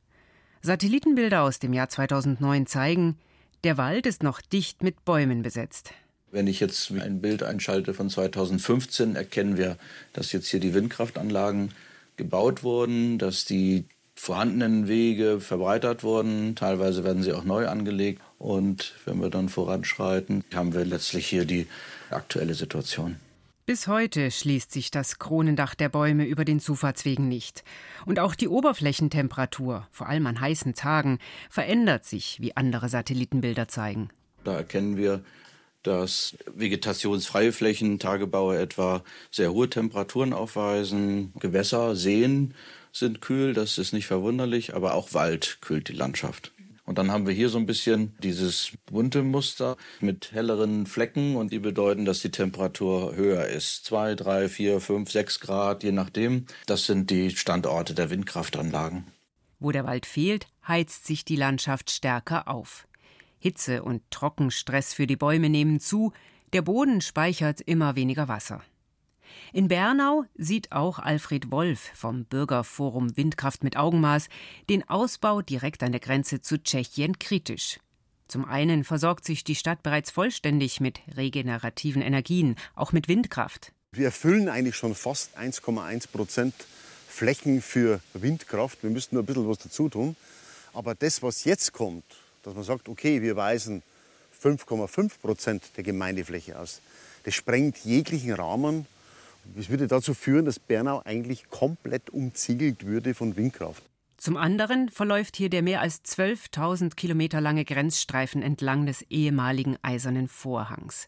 Satellitenbilder 0.61 1.41
aus 1.41 1.59
dem 1.59 1.73
Jahr 1.73 1.89
2009 1.89 2.65
zeigen, 2.65 3.17
der 3.65 3.77
Wald 3.77 4.05
ist 4.05 4.23
noch 4.23 4.39
dicht 4.39 4.81
mit 4.81 5.03
Bäumen 5.03 5.41
besetzt. 5.41 5.91
Wenn 6.31 6.47
ich 6.47 6.61
jetzt 6.61 6.91
ein 6.91 7.19
Bild 7.19 7.43
einschalte 7.43 7.93
von 7.93 8.09
2015, 8.09 9.17
erkennen 9.17 9.57
wir, 9.57 9.77
dass 10.13 10.31
jetzt 10.31 10.47
hier 10.47 10.61
die 10.61 10.73
Windkraftanlagen 10.73 11.73
gebaut 12.15 12.63
wurden, 12.63 13.17
dass 13.17 13.43
die 13.43 13.83
vorhandenen 14.21 14.87
Wege 14.87 15.39
verbreitert 15.39 16.03
wurden. 16.03 16.55
Teilweise 16.55 17.03
werden 17.03 17.23
sie 17.23 17.33
auch 17.33 17.43
neu 17.43 17.67
angelegt. 17.67 18.21
Und 18.37 18.93
wenn 19.05 19.19
wir 19.19 19.31
dann 19.31 19.49
voranschreiten, 19.49 20.43
haben 20.53 20.75
wir 20.75 20.85
letztlich 20.85 21.25
hier 21.25 21.45
die 21.45 21.65
aktuelle 22.11 22.53
Situation. 22.53 23.15
Bis 23.65 23.87
heute 23.87 24.29
schließt 24.29 24.71
sich 24.71 24.91
das 24.91 25.17
Kronendach 25.17 25.73
der 25.73 25.89
Bäume 25.89 26.25
über 26.25 26.45
den 26.45 26.59
Zufahrtswegen 26.59 27.27
nicht. 27.27 27.63
Und 28.05 28.19
auch 28.19 28.35
die 28.35 28.47
Oberflächentemperatur, 28.47 29.87
vor 29.89 30.07
allem 30.07 30.27
an 30.27 30.39
heißen 30.39 30.75
Tagen, 30.75 31.17
verändert 31.49 32.05
sich, 32.05 32.39
wie 32.41 32.55
andere 32.55 32.89
Satellitenbilder 32.89 33.69
zeigen. 33.69 34.09
Da 34.43 34.53
erkennen 34.53 34.97
wir, 34.97 35.23
dass 35.81 36.37
vegetationsfreie 36.53 37.51
Flächen, 37.51 37.97
Tagebaue 37.97 38.59
etwa, 38.59 39.03
sehr 39.31 39.51
hohe 39.51 39.67
Temperaturen 39.67 40.31
aufweisen. 40.31 41.33
Gewässer, 41.39 41.95
Seen 41.95 42.53
sind 42.91 43.21
kühl, 43.21 43.53
das 43.53 43.77
ist 43.77 43.93
nicht 43.93 44.07
verwunderlich, 44.07 44.75
aber 44.75 44.93
auch 44.93 45.13
Wald 45.13 45.59
kühlt 45.61 45.87
die 45.87 45.93
Landschaft. 45.93 46.53
Und 46.83 46.97
dann 46.97 47.11
haben 47.11 47.27
wir 47.27 47.33
hier 47.33 47.49
so 47.49 47.57
ein 47.57 47.65
bisschen 47.65 48.17
dieses 48.21 48.71
bunte 48.85 49.23
Muster 49.23 49.77
mit 50.01 50.31
helleren 50.31 50.85
Flecken 50.85 51.35
und 51.35 51.53
die 51.53 51.59
bedeuten, 51.59 52.05
dass 52.05 52.19
die 52.19 52.31
Temperatur 52.31 53.15
höher 53.15 53.45
ist. 53.45 53.85
Zwei, 53.85 54.15
drei, 54.15 54.49
vier, 54.49 54.81
fünf, 54.81 55.11
sechs 55.11 55.39
Grad, 55.39 55.83
je 55.83 55.91
nachdem. 55.91 56.47
Das 56.65 56.85
sind 56.85 57.09
die 57.09 57.29
Standorte 57.29 57.93
der 57.93 58.09
Windkraftanlagen. 58.09 59.05
Wo 59.59 59.71
der 59.71 59.85
Wald 59.85 60.05
fehlt, 60.05 60.47
heizt 60.67 61.05
sich 61.05 61.23
die 61.23 61.35
Landschaft 61.35 61.91
stärker 61.91 62.47
auf. 62.47 62.87
Hitze 63.39 63.83
und 63.83 64.01
Trockenstress 64.11 64.93
für 64.93 65.07
die 65.07 65.15
Bäume 65.15 65.49
nehmen 65.49 65.79
zu, 65.79 66.13
der 66.51 66.63
Boden 66.63 66.99
speichert 66.99 67.61
immer 67.61 67.95
weniger 67.95 68.27
Wasser. 68.27 68.61
In 69.53 69.67
Bernau 69.67 70.25
sieht 70.35 70.71
auch 70.71 70.99
Alfred 70.99 71.51
Wolf 71.51 71.91
vom 71.93 72.25
Bürgerforum 72.25 73.15
Windkraft 73.17 73.63
mit 73.63 73.77
Augenmaß 73.77 74.27
den 74.69 74.87
Ausbau 74.89 75.41
direkt 75.41 75.83
an 75.83 75.91
der 75.91 76.01
Grenze 76.01 76.41
zu 76.41 76.61
Tschechien 76.61 77.19
kritisch. 77.19 77.79
Zum 78.27 78.45
einen 78.45 78.85
versorgt 78.85 79.25
sich 79.25 79.43
die 79.43 79.55
Stadt 79.55 79.83
bereits 79.83 80.09
vollständig 80.09 80.79
mit 80.79 81.01
regenerativen 81.17 82.01
Energien, 82.01 82.55
auch 82.75 82.93
mit 82.93 83.09
Windkraft. 83.09 83.73
Wir 83.91 84.05
erfüllen 84.05 84.47
eigentlich 84.47 84.77
schon 84.77 84.95
fast 84.95 85.37
1,1 85.37 86.07
Prozent 86.07 86.53
Flächen 87.09 87.61
für 87.61 87.99
Windkraft. 88.13 88.83
Wir 88.83 88.89
müssten 88.89 89.15
nur 89.15 89.23
ein 89.23 89.25
bisschen 89.25 89.49
was 89.49 89.57
dazu 89.57 89.89
tun. 89.89 90.15
Aber 90.73 90.95
das, 90.95 91.21
was 91.21 91.43
jetzt 91.43 91.73
kommt, 91.73 92.05
dass 92.43 92.55
man 92.55 92.63
sagt, 92.63 92.87
okay, 92.87 93.21
wir 93.21 93.35
weisen 93.35 93.83
5,5 94.41 95.19
Prozent 95.21 95.63
der 95.75 95.83
Gemeindefläche 95.83 96.57
aus, 96.57 96.79
das 97.23 97.35
sprengt 97.35 97.79
jeglichen 97.79 98.31
Rahmen 98.31 98.87
das 99.55 99.69
würde 99.69 99.87
dazu 99.87 100.13
führen, 100.13 100.45
dass 100.45 100.59
Bernau 100.59 101.01
eigentlich 101.03 101.49
komplett 101.49 102.09
umziegelt 102.09 102.85
würde 102.85 103.13
von 103.13 103.35
Windkraft. 103.35 103.83
Zum 104.17 104.37
anderen 104.37 104.89
verläuft 104.89 105.35
hier 105.35 105.49
der 105.49 105.63
mehr 105.63 105.81
als 105.81 106.03
12.000 106.05 106.95
Kilometer 106.95 107.41
lange 107.41 107.65
Grenzstreifen 107.65 108.43
entlang 108.43 108.85
des 108.85 109.01
ehemaligen 109.09 109.77
Eisernen 109.81 110.27
Vorhangs. 110.27 111.07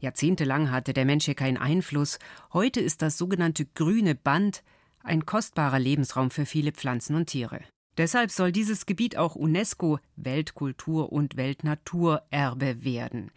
Jahrzehntelang 0.00 0.72
hatte 0.72 0.92
der 0.92 1.04
Mensch 1.04 1.26
hier 1.26 1.36
keinen 1.36 1.56
Einfluss. 1.56 2.18
Heute 2.52 2.80
ist 2.80 3.02
das 3.02 3.16
sogenannte 3.16 3.64
grüne 3.64 4.16
Band 4.16 4.64
ein 5.04 5.24
kostbarer 5.24 5.78
Lebensraum 5.78 6.30
für 6.32 6.44
viele 6.44 6.72
Pflanzen 6.72 7.14
und 7.14 7.26
Tiere. 7.26 7.60
Deshalb 7.96 8.30
soll 8.30 8.52
dieses 8.52 8.86
Gebiet 8.86 9.16
auch 9.16 9.36
UNESCO 9.36 9.98
Weltkultur- 10.16 11.12
und 11.12 11.36
Weltnaturerbe 11.36 12.84
werden. 12.84 13.30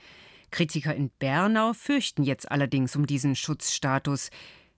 Kritiker 0.55 0.95
in 0.95 1.09
Bernau 1.19 1.74
fürchten 1.74 2.24
jetzt 2.24 2.50
allerdings 2.50 2.95
um 2.95 3.05
diesen 3.05 3.35
Schutzstatus. 3.35 4.29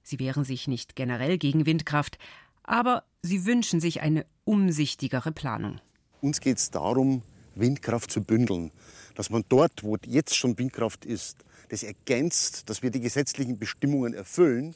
Sie 0.02 0.18
wehren 0.18 0.44
sich 0.44 0.68
nicht 0.68 0.96
generell 0.96 1.38
gegen 1.38 1.68
Windkraft, 1.68 2.18
aber 2.64 3.04
sie 3.22 3.46
wünschen 3.46 3.80
sich 3.80 4.02
eine 4.02 4.26
umsichtigere 4.44 5.32
Planung. 5.32 5.80
Uns 6.20 6.42
geht 6.42 6.58
es 6.58 6.72
darum, 6.72 7.22
Windkraft 7.54 8.10
zu 8.10 8.24
bündeln. 8.24 8.72
Dass 9.14 9.30
man 9.30 9.46
dort, 9.50 9.84
wo 9.84 9.98
jetzt 10.04 10.36
schon 10.36 10.58
Windkraft 10.58 11.06
ist, 11.06 11.46
das 11.70 11.84
ergänzt, 11.84 12.72
dass 12.72 12.82
wir 12.82 12.90
die 12.90 13.02
gesetzlichen 13.02 13.60
Bestimmungen 13.60 14.16
erfüllen 14.16 14.74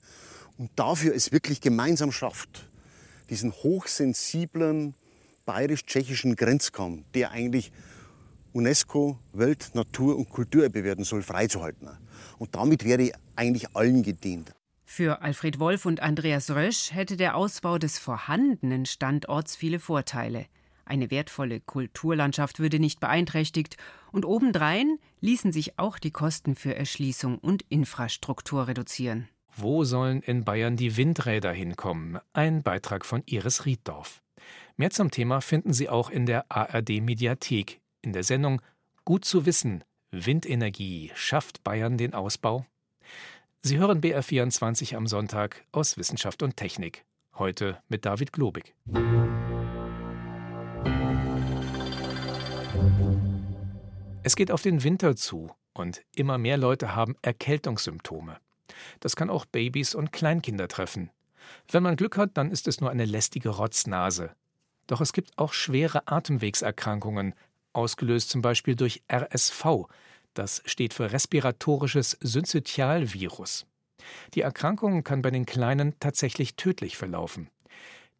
und 0.60 0.70
dafür 0.75 1.15
es 1.15 1.31
wirklich 1.31 1.62
gemeinsam 1.62 2.12
schafft, 2.12 2.67
diesen 3.31 3.51
hochsensiblen 3.51 4.93
bayerisch-tschechischen 5.48 6.36
Grenzkamm, 6.36 7.05
der 7.15 7.31
eigentlich 7.31 7.72
UNESCO 8.53 9.17
Welt-, 9.34 9.72
Natur- 9.74 10.17
und 10.17 10.29
Kulturerbe 10.29 10.84
werden 10.84 11.03
soll, 11.03 11.22
freizuhalten. 11.22 11.89
Und 12.38 12.55
damit 12.55 12.84
wäre 12.84 13.12
eigentlich 13.36 13.75
allen 13.75 14.03
gedient. 14.03 14.53
Für 14.86 15.22
Alfred 15.22 15.60
Wolf 15.60 15.86
und 15.86 16.01
Andreas 16.01 16.51
Rösch 16.51 16.91
hätte 16.91 17.15
der 17.15 17.36
Ausbau 17.36 17.77
des 17.77 17.98
vorhandenen 17.98 18.86
Standorts 18.86 19.55
viele 19.55 19.79
Vorteile. 19.79 20.48
Eine 20.86 21.10
wertvolle 21.12 21.62
Kulturlandschaft 21.62 22.60
würde 22.60 22.79
nicht 22.79 23.00
beeinträchtigt 23.00 23.77
und 24.12 24.25
obendrein 24.25 24.98
ließen 25.22 25.53
sich 25.53 25.79
auch 25.79 26.00
die 26.00 26.12
Kosten 26.12 26.55
für 26.55 26.75
Erschließung 26.75 27.38
und 27.38 27.63
Infrastruktur 27.70 28.67
reduzieren. 28.67 29.29
Wo 29.55 29.84
sollen 29.84 30.22
in 30.22 30.43
Bayern 30.43 30.77
die 30.77 30.98
Windräder 30.98 31.51
hinkommen? 31.51 32.20
Ein 32.34 32.63
Beitrag 32.63 33.05
von 33.05 33.24
Iris 33.25 33.65
Rieddorf. 33.65 34.22
Mehr 34.75 34.89
zum 34.89 35.12
Thema 35.12 35.41
finden 35.41 35.74
Sie 35.74 35.89
auch 35.89 36.10
in 36.10 36.25
der 36.25 36.46
ARD 36.50 37.01
Mediathek 37.01 37.81
in 38.01 38.13
der 38.13 38.24
Sendung 38.24 38.62
Gut 39.05 39.25
zu 39.25 39.46
wissen, 39.46 39.84
Windenergie, 40.12 41.12
schafft 41.15 41.63
Bayern 41.63 41.98
den 41.98 42.13
Ausbau? 42.13 42.65
Sie 43.62 43.77
hören 43.77 44.01
BR24 44.01 44.96
am 44.96 45.08
Sonntag 45.08 45.63
aus 45.72 45.98
Wissenschaft 45.98 46.43
und 46.43 46.58
Technik. 46.58 47.05
Heute 47.36 47.81
mit 47.89 48.05
David 48.05 48.34
Globig. 48.34 48.75
Es 54.24 54.36
geht 54.36 54.51
auf 54.51 54.62
den 54.62 54.84
Winter 54.84 55.15
zu 55.15 55.51
und 55.74 56.01
immer 56.15 56.38
mehr 56.38 56.58
Leute 56.58 56.96
haben 56.96 57.15
Erkältungssymptome. 57.22 58.38
Das 59.00 59.15
kann 59.15 59.29
auch 59.29 59.46
Babys 59.46 59.96
und 59.96 60.12
Kleinkinder 60.12 60.67
treffen. 60.67 61.10
Wenn 61.70 61.84
man 61.84 61.96
Glück 61.96 62.17
hat, 62.17 62.38
dann 62.38 62.51
ist 62.51 62.67
es 62.67 62.81
nur 62.81 62.91
eine 62.91 63.05
lästige 63.05 63.50
Rotznase. 63.50 64.36
Doch 64.88 65.01
es 65.01 65.13
gibt 65.13 65.38
auch 65.38 65.53
schwere 65.53 66.08
Atemwegserkrankungen, 66.08 67.34
ausgelöst 67.74 68.30
zum 68.30 68.42
Beispiel 68.42 68.75
durch 68.75 69.04
RSV. 69.12 69.88
Das 70.34 70.62
steht 70.66 70.94
für 70.94 71.12
respiratorisches 71.12 72.18
Syncytialvirus. 72.22 73.66
Die 74.34 74.42
Erkrankung 74.42 75.04
kann 75.04 75.22
bei 75.22 75.32
den 75.32 75.46
Kleinen 75.46 75.96
tatsächlich 76.00 76.56
tödlich 76.56 76.98
verlaufen. 76.98 77.50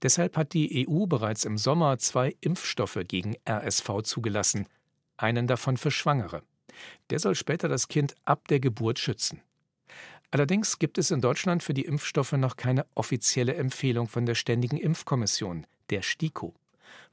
Deshalb 0.02 0.36
hat 0.38 0.54
die 0.54 0.88
EU 0.88 1.06
bereits 1.06 1.46
im 1.46 1.58
Sommer 1.58 1.98
zwei 2.00 2.36
Impfstoffe 2.42 3.00
gegen 3.08 3.36
RSV 3.48 4.02
zugelassen, 4.04 4.68
einen 5.18 5.48
davon 5.48 5.78
für 5.78 5.92
Schwangere. 5.92 6.42
Der 7.10 7.20
soll 7.20 7.36
später 7.36 7.68
das 7.68 7.88
Kind 7.88 8.16
ab 8.26 8.48
der 8.48 8.60
Geburt 8.60 9.00
schützen. 9.00 9.42
Allerdings 10.32 10.80
gibt 10.80 10.98
es 10.98 11.12
in 11.12 11.22
Deutschland 11.22 11.62
für 11.62 11.74
die 11.74 11.86
Impfstoffe 11.86 12.32
noch 12.32 12.56
keine 12.56 12.86
offizielle 12.96 13.54
Empfehlung 13.56 14.08
von 14.08 14.26
der 14.26 14.36
Ständigen 14.36 14.78
Impfkommission, 14.78 15.68
der 15.90 16.02
STIKO. 16.02 16.54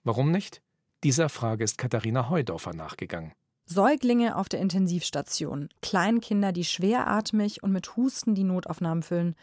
Warum 0.05 0.31
nicht? 0.31 0.63
Dieser 1.05 1.29
Frage 1.29 1.63
ist 1.63 1.79
Katharina 1.79 2.29
Heudorfer 2.29 2.75
nachgegangen. 2.75 3.31
Säuglinge 3.67 4.35
auf 4.35 4.49
der 4.49 4.59
Intensivstation, 4.59 5.69
Kleinkinder, 5.81 6.51
die 6.51 6.65
schweratmig 6.65 7.63
und 7.63 7.71
mit 7.71 7.97
Husten 7.97 8.35
die 8.35 8.43
Notaufnahmen 8.43 9.05
füllen. 9.05 9.37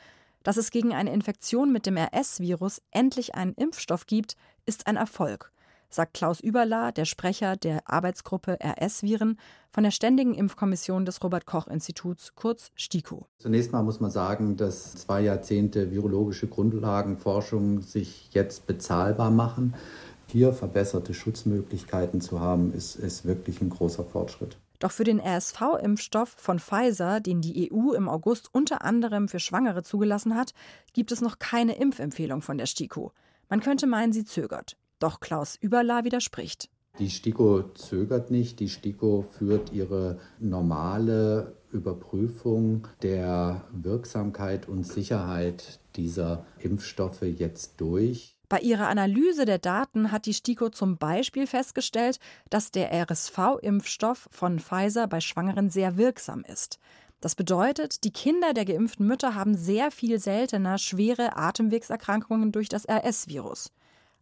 Dass 0.43 0.57
es 0.57 0.69
gegen 0.69 0.93
eine 0.93 1.13
Infektion 1.13 1.71
mit 1.71 1.85
dem 1.85 1.95
RS-Virus 1.95 2.81
endlich 2.91 3.35
einen 3.35 3.53
Impfstoff 3.53 4.05
gibt, 4.05 4.35
ist 4.65 4.87
ein 4.87 4.97
Erfolg, 4.97 5.53
sagt 5.89 6.13
Klaus 6.13 6.41
Überla, 6.41 6.91
der 6.91 7.05
Sprecher 7.05 7.55
der 7.55 7.89
Arbeitsgruppe 7.89 8.57
RS-Viren 8.61 9.39
von 9.71 9.85
der 9.85 9.91
Ständigen 9.91 10.33
Impfkommission 10.33 11.05
des 11.05 11.23
Robert-Koch-Instituts, 11.23 12.35
kurz 12.35 12.71
STIKO. 12.75 13.27
Zunächst 13.37 13.71
mal 13.71 13.83
muss 13.83 14.01
man 14.01 14.11
sagen, 14.11 14.57
dass 14.57 14.95
zwei 14.95 15.21
Jahrzehnte 15.21 15.89
virologische 15.91 16.47
Grundlagenforschung 16.47 17.81
sich 17.81 18.29
jetzt 18.33 18.67
bezahlbar 18.67 19.31
machen 19.31 19.73
hier 20.27 20.53
verbesserte 20.53 21.13
Schutzmöglichkeiten 21.13 22.21
zu 22.21 22.39
haben, 22.39 22.73
ist, 22.73 22.95
ist 22.95 23.25
wirklich 23.25 23.61
ein 23.61 23.69
großer 23.69 24.03
Fortschritt. 24.03 24.57
Doch 24.79 24.91
für 24.91 25.03
den 25.03 25.19
RSV-Impfstoff 25.19 26.35
von 26.37 26.59
Pfizer, 26.59 27.19
den 27.21 27.41
die 27.41 27.71
EU 27.71 27.93
im 27.93 28.09
August 28.09 28.49
unter 28.53 28.83
anderem 28.83 29.27
für 29.27 29.39
Schwangere 29.39 29.83
zugelassen 29.83 30.35
hat, 30.35 30.53
gibt 30.93 31.11
es 31.11 31.21
noch 31.21 31.39
keine 31.39 31.77
Impfempfehlung 31.77 32.41
von 32.41 32.57
der 32.57 32.65
STIKO. 32.65 33.11
Man 33.49 33.61
könnte 33.61 33.87
meinen, 33.87 34.11
sie 34.11 34.25
zögert. 34.25 34.75
Doch 34.99 35.19
Klaus 35.19 35.55
Überla 35.55 36.03
widerspricht. 36.03 36.69
Die 36.99 37.09
STIKO 37.09 37.63
zögert 37.73 38.31
nicht. 38.31 38.59
Die 38.59 38.69
STIKO 38.69 39.25
führt 39.29 39.73
ihre 39.73 40.17
normale 40.39 41.55
Überprüfung 41.71 42.87
der 43.01 43.65
Wirksamkeit 43.73 44.69
und 44.69 44.85
Sicherheit 44.85 45.79
dieser 45.95 46.45
Impfstoffe 46.59 47.23
jetzt 47.23 47.81
durch. 47.81 48.34
Bei 48.47 48.59
ihrer 48.59 48.87
Analyse 48.87 49.45
der 49.45 49.57
Daten 49.57 50.11
hat 50.11 50.25
die 50.25 50.33
STIKO 50.33 50.69
zum 50.69 50.97
Beispiel 50.97 51.47
festgestellt, 51.47 52.19
dass 52.49 52.71
der 52.71 52.91
RSV-Impfstoff 52.91 54.27
von 54.31 54.59
Pfizer 54.59 55.07
bei 55.07 55.19
Schwangeren 55.19 55.69
sehr 55.69 55.97
wirksam 55.97 56.43
ist. 56.43 56.79
Das 57.21 57.33
bedeutet, 57.33 58.03
die 58.03 58.11
Kinder 58.11 58.53
der 58.53 58.65
geimpften 58.65 59.07
Mütter 59.07 59.33
haben 59.33 59.55
sehr 59.55 59.89
viel 59.89 60.19
seltener 60.19 60.77
schwere 60.77 61.37
Atemwegserkrankungen 61.37 62.51
durch 62.51 62.69
das 62.69 62.87
RS-Virus. 62.87 63.71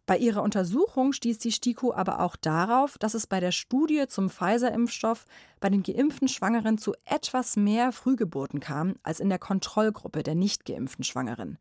Bei 0.06 0.18
ihrer 0.18 0.42
Untersuchung 0.42 1.12
stieß 1.12 1.38
die 1.38 1.52
STIKO 1.52 1.92
aber 1.92 2.20
auch 2.20 2.36
darauf, 2.36 2.98
dass 2.98 3.14
es 3.14 3.26
bei 3.26 3.40
der 3.40 3.52
Studie 3.52 4.06
zum 4.06 4.28
Pfizer-Impfstoff 4.30 5.24
bei 5.60 5.70
den 5.70 5.82
geimpften 5.82 6.28
Schwangeren 6.28 6.76
zu 6.76 6.94
etwas 7.06 7.56
mehr 7.56 7.90
Frühgeburten 7.90 8.60
kam 8.60 8.96
als 9.02 9.20
in 9.20 9.30
der 9.30 9.38
Kontrollgruppe 9.38 10.22
der 10.22 10.34
nicht 10.34 10.66
geimpften 10.66 11.04
Schwangeren. 11.04 11.58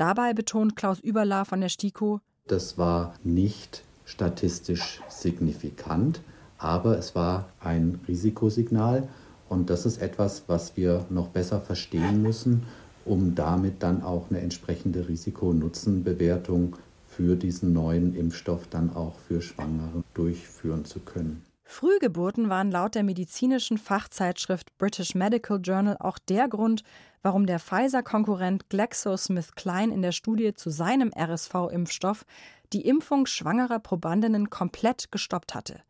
Dabei 0.00 0.32
betont 0.32 0.76
Klaus 0.76 0.98
Überla 0.98 1.44
von 1.44 1.60
der 1.60 1.68
STIKO, 1.68 2.20
das 2.46 2.78
war 2.78 3.16
nicht 3.22 3.82
statistisch 4.06 5.02
signifikant, 5.10 6.22
aber 6.56 6.96
es 6.96 7.14
war 7.14 7.50
ein 7.60 8.00
Risikosignal 8.08 9.10
und 9.50 9.68
das 9.68 9.84
ist 9.84 10.00
etwas, 10.00 10.44
was 10.46 10.74
wir 10.78 11.04
noch 11.10 11.28
besser 11.28 11.60
verstehen 11.60 12.22
müssen, 12.22 12.62
um 13.04 13.34
damit 13.34 13.82
dann 13.82 14.02
auch 14.02 14.30
eine 14.30 14.40
entsprechende 14.40 15.06
Risiko-Nutzen-Bewertung 15.06 16.76
für 17.06 17.36
diesen 17.36 17.74
neuen 17.74 18.16
Impfstoff 18.16 18.68
dann 18.68 18.96
auch 18.96 19.18
für 19.18 19.42
Schwangere 19.42 20.02
durchführen 20.14 20.86
zu 20.86 21.00
können. 21.00 21.44
Frühgeburten 21.70 22.48
waren 22.48 22.72
laut 22.72 22.96
der 22.96 23.04
medizinischen 23.04 23.78
Fachzeitschrift 23.78 24.76
British 24.76 25.14
Medical 25.14 25.60
Journal 25.62 25.96
auch 26.00 26.18
der 26.18 26.48
Grund, 26.48 26.82
warum 27.22 27.46
der 27.46 27.60
Pfizer-Konkurrent 27.60 28.68
GlaxoSmithKline 28.70 29.94
in 29.94 30.02
der 30.02 30.10
Studie 30.10 30.52
zu 30.52 30.68
seinem 30.68 31.12
RSV-Impfstoff 31.16 32.26
die 32.72 32.88
Impfung 32.88 33.24
schwangerer 33.26 33.78
Probandinnen 33.78 34.50
komplett 34.50 35.12
gestoppt 35.12 35.54
hatte. 35.54 35.80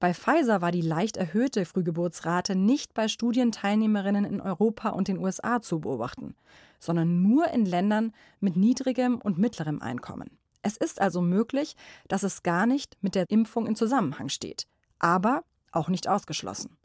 Bei 0.00 0.12
Pfizer 0.12 0.60
war 0.60 0.72
die 0.72 0.82
leicht 0.82 1.16
erhöhte 1.16 1.66
Frühgeburtsrate 1.66 2.56
nicht 2.56 2.92
bei 2.92 3.06
Studienteilnehmerinnen 3.06 4.24
in 4.24 4.40
Europa 4.40 4.88
und 4.88 5.06
den 5.06 5.18
USA 5.18 5.62
zu 5.62 5.82
beobachten, 5.82 6.34
sondern 6.80 7.22
nur 7.22 7.46
in 7.52 7.64
Ländern 7.64 8.12
mit 8.40 8.56
niedrigem 8.56 9.20
und 9.20 9.38
mittlerem 9.38 9.80
Einkommen. 9.80 10.36
Es 10.62 10.76
ist 10.76 11.00
also 11.00 11.20
möglich, 11.20 11.76
dass 12.08 12.24
es 12.24 12.42
gar 12.42 12.66
nicht 12.66 13.00
mit 13.02 13.14
der 13.14 13.30
Impfung 13.30 13.68
in 13.68 13.76
Zusammenhang 13.76 14.30
steht 14.30 14.66
aber 14.98 15.44
auch 15.72 15.88
nicht 15.88 16.08
ausgeschlossen. 16.08 16.76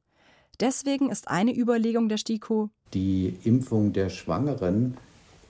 Deswegen 0.60 1.10
ist 1.10 1.28
eine 1.28 1.56
Überlegung 1.56 2.10
der 2.10 2.18
STIKO, 2.18 2.70
die 2.94 3.38
Impfung 3.44 3.94
der 3.94 4.10
Schwangeren 4.10 4.98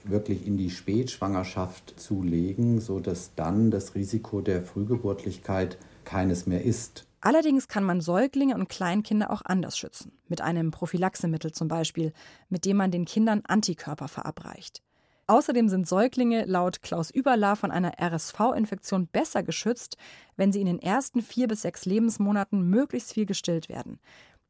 wirklich 0.03 0.47
in 0.47 0.57
die 0.57 0.69
Spätschwangerschaft 0.69 1.99
zu 1.99 2.23
legen, 2.23 2.79
sodass 2.81 3.31
dann 3.35 3.71
das 3.71 3.95
Risiko 3.95 4.41
der 4.41 4.63
Frühgeburtlichkeit 4.63 5.77
keines 6.05 6.47
mehr 6.47 6.63
ist. 6.63 7.05
Allerdings 7.19 7.67
kann 7.67 7.83
man 7.83 8.01
Säuglinge 8.01 8.55
und 8.55 8.67
Kleinkinder 8.67 9.29
auch 9.31 9.43
anders 9.43 9.77
schützen, 9.77 10.11
mit 10.27 10.41
einem 10.41 10.71
Prophylaxemittel 10.71 11.51
zum 11.51 11.67
Beispiel, 11.67 12.13
mit 12.49 12.65
dem 12.65 12.77
man 12.77 12.89
den 12.89 13.05
Kindern 13.05 13.43
Antikörper 13.47 14.07
verabreicht. 14.07 14.81
Außerdem 15.31 15.69
sind 15.69 15.87
Säuglinge 15.87 16.43
laut 16.43 16.81
Klaus 16.81 17.09
Überla 17.09 17.55
von 17.55 17.71
einer 17.71 17.93
RSV-Infektion 18.01 19.07
besser 19.07 19.43
geschützt, 19.43 19.95
wenn 20.35 20.51
sie 20.51 20.59
in 20.59 20.65
den 20.65 20.81
ersten 20.81 21.21
vier 21.21 21.47
bis 21.47 21.61
sechs 21.61 21.85
Lebensmonaten 21.85 22.69
möglichst 22.69 23.13
viel 23.13 23.25
gestillt 23.25 23.69
werden. 23.69 24.01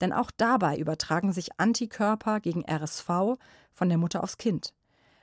Denn 0.01 0.11
auch 0.11 0.31
dabei 0.35 0.79
übertragen 0.79 1.33
sich 1.33 1.59
Antikörper 1.59 2.39
gegen 2.39 2.65
RSV 2.67 3.37
von 3.71 3.89
der 3.89 3.99
Mutter 3.99 4.23
aufs 4.23 4.39
Kind. 4.39 4.73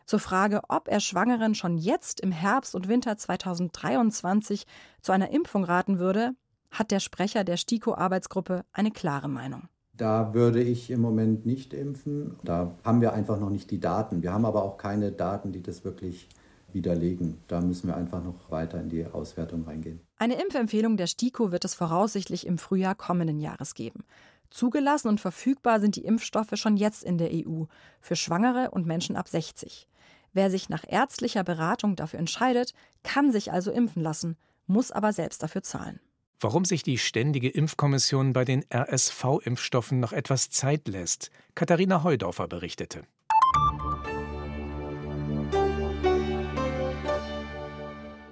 Zur 0.07 0.21
Frage, 0.21 0.61
ob 0.69 0.87
er 0.87 1.01
Schwangeren 1.01 1.57
schon 1.57 1.77
jetzt 1.77 2.21
im 2.21 2.31
Herbst 2.31 2.77
und 2.77 2.87
Winter 2.87 3.17
2023 3.17 4.65
zu 5.03 5.11
einer 5.11 5.31
Impfung 5.31 5.65
raten 5.65 5.99
würde, 5.99 6.37
hat 6.71 6.93
der 6.93 7.01
Sprecher 7.01 7.43
der 7.43 7.57
STIKO-Arbeitsgruppe 7.57 8.65
eine 8.73 8.93
klare 8.93 9.29
Meinung. 9.29 9.69
Da 9.99 10.33
würde 10.33 10.63
ich 10.63 10.91
im 10.91 11.01
Moment 11.01 11.45
nicht 11.45 11.75
impfen. 11.75 12.37
Da 12.45 12.73
haben 12.85 13.01
wir 13.01 13.13
einfach 13.13 13.39
noch 13.39 13.51
nicht 13.51 13.71
die 13.73 13.81
Daten. 13.81 14.23
Wir 14.23 14.33
haben 14.33 14.45
aber 14.45 14.63
auch 14.63 14.79
keine 14.79 15.11
Daten, 15.11 15.51
die 15.51 15.61
das 15.61 15.85
wirklich 15.85 16.29
widerlegen. 16.73 17.39
Da 17.49 17.61
müssen 17.61 17.89
wir 17.89 17.97
einfach 17.97 18.23
noch 18.23 18.49
weiter 18.49 18.81
in 18.81 18.91
die 18.91 19.05
Auswertung 19.05 19.65
reingehen. 19.65 20.01
Eine 20.17 20.41
Impfempfehlung 20.41 20.97
der 20.97 21.09
STIKO 21.09 21.51
wird 21.51 21.65
es 21.65 21.75
voraussichtlich 21.75 22.47
im 22.47 22.59
Frühjahr 22.59 22.95
kommenden 22.95 23.41
Jahres 23.41 23.75
geben. 23.75 24.05
Zugelassen 24.51 25.09
und 25.09 25.21
verfügbar 25.21 25.81
sind 25.81 25.97
die 25.97 26.05
Impfstoffe 26.05 26.55
schon 26.55 26.77
jetzt 26.77 27.03
in 27.03 27.19
der 27.19 27.31
EU 27.33 27.65
für 28.01 28.17
Schwangere 28.17 28.71
und 28.71 28.87
Menschen 28.87 29.17
ab 29.17 29.29
60. 29.29 29.89
Wer 30.33 30.49
sich 30.49 30.69
nach 30.69 30.85
ärztlicher 30.87 31.43
Beratung 31.43 31.97
dafür 31.97 32.21
entscheidet, 32.21 32.73
kann 33.03 33.33
sich 33.33 33.51
also 33.53 33.73
impfen 33.73 34.03
lassen, 34.03 34.37
muss 34.67 34.93
aber 34.93 35.13
selbst 35.13 35.43
dafür 35.43 35.65
zahlen. 35.65 35.99
Warum 36.41 36.65
sich 36.65 36.85
die 36.85 36.99
Ständige 36.99 37.49
Impfkommission 37.49 38.33
bei 38.33 38.45
den 38.45 38.65
RSV-Impfstoffen 38.73 39.99
noch 39.99 40.13
etwas 40.13 40.51
Zeit 40.51 40.87
lässt, 40.87 41.33
Katharina 41.57 42.05
Heudorfer 42.05 42.47
berichtete. 42.47 43.03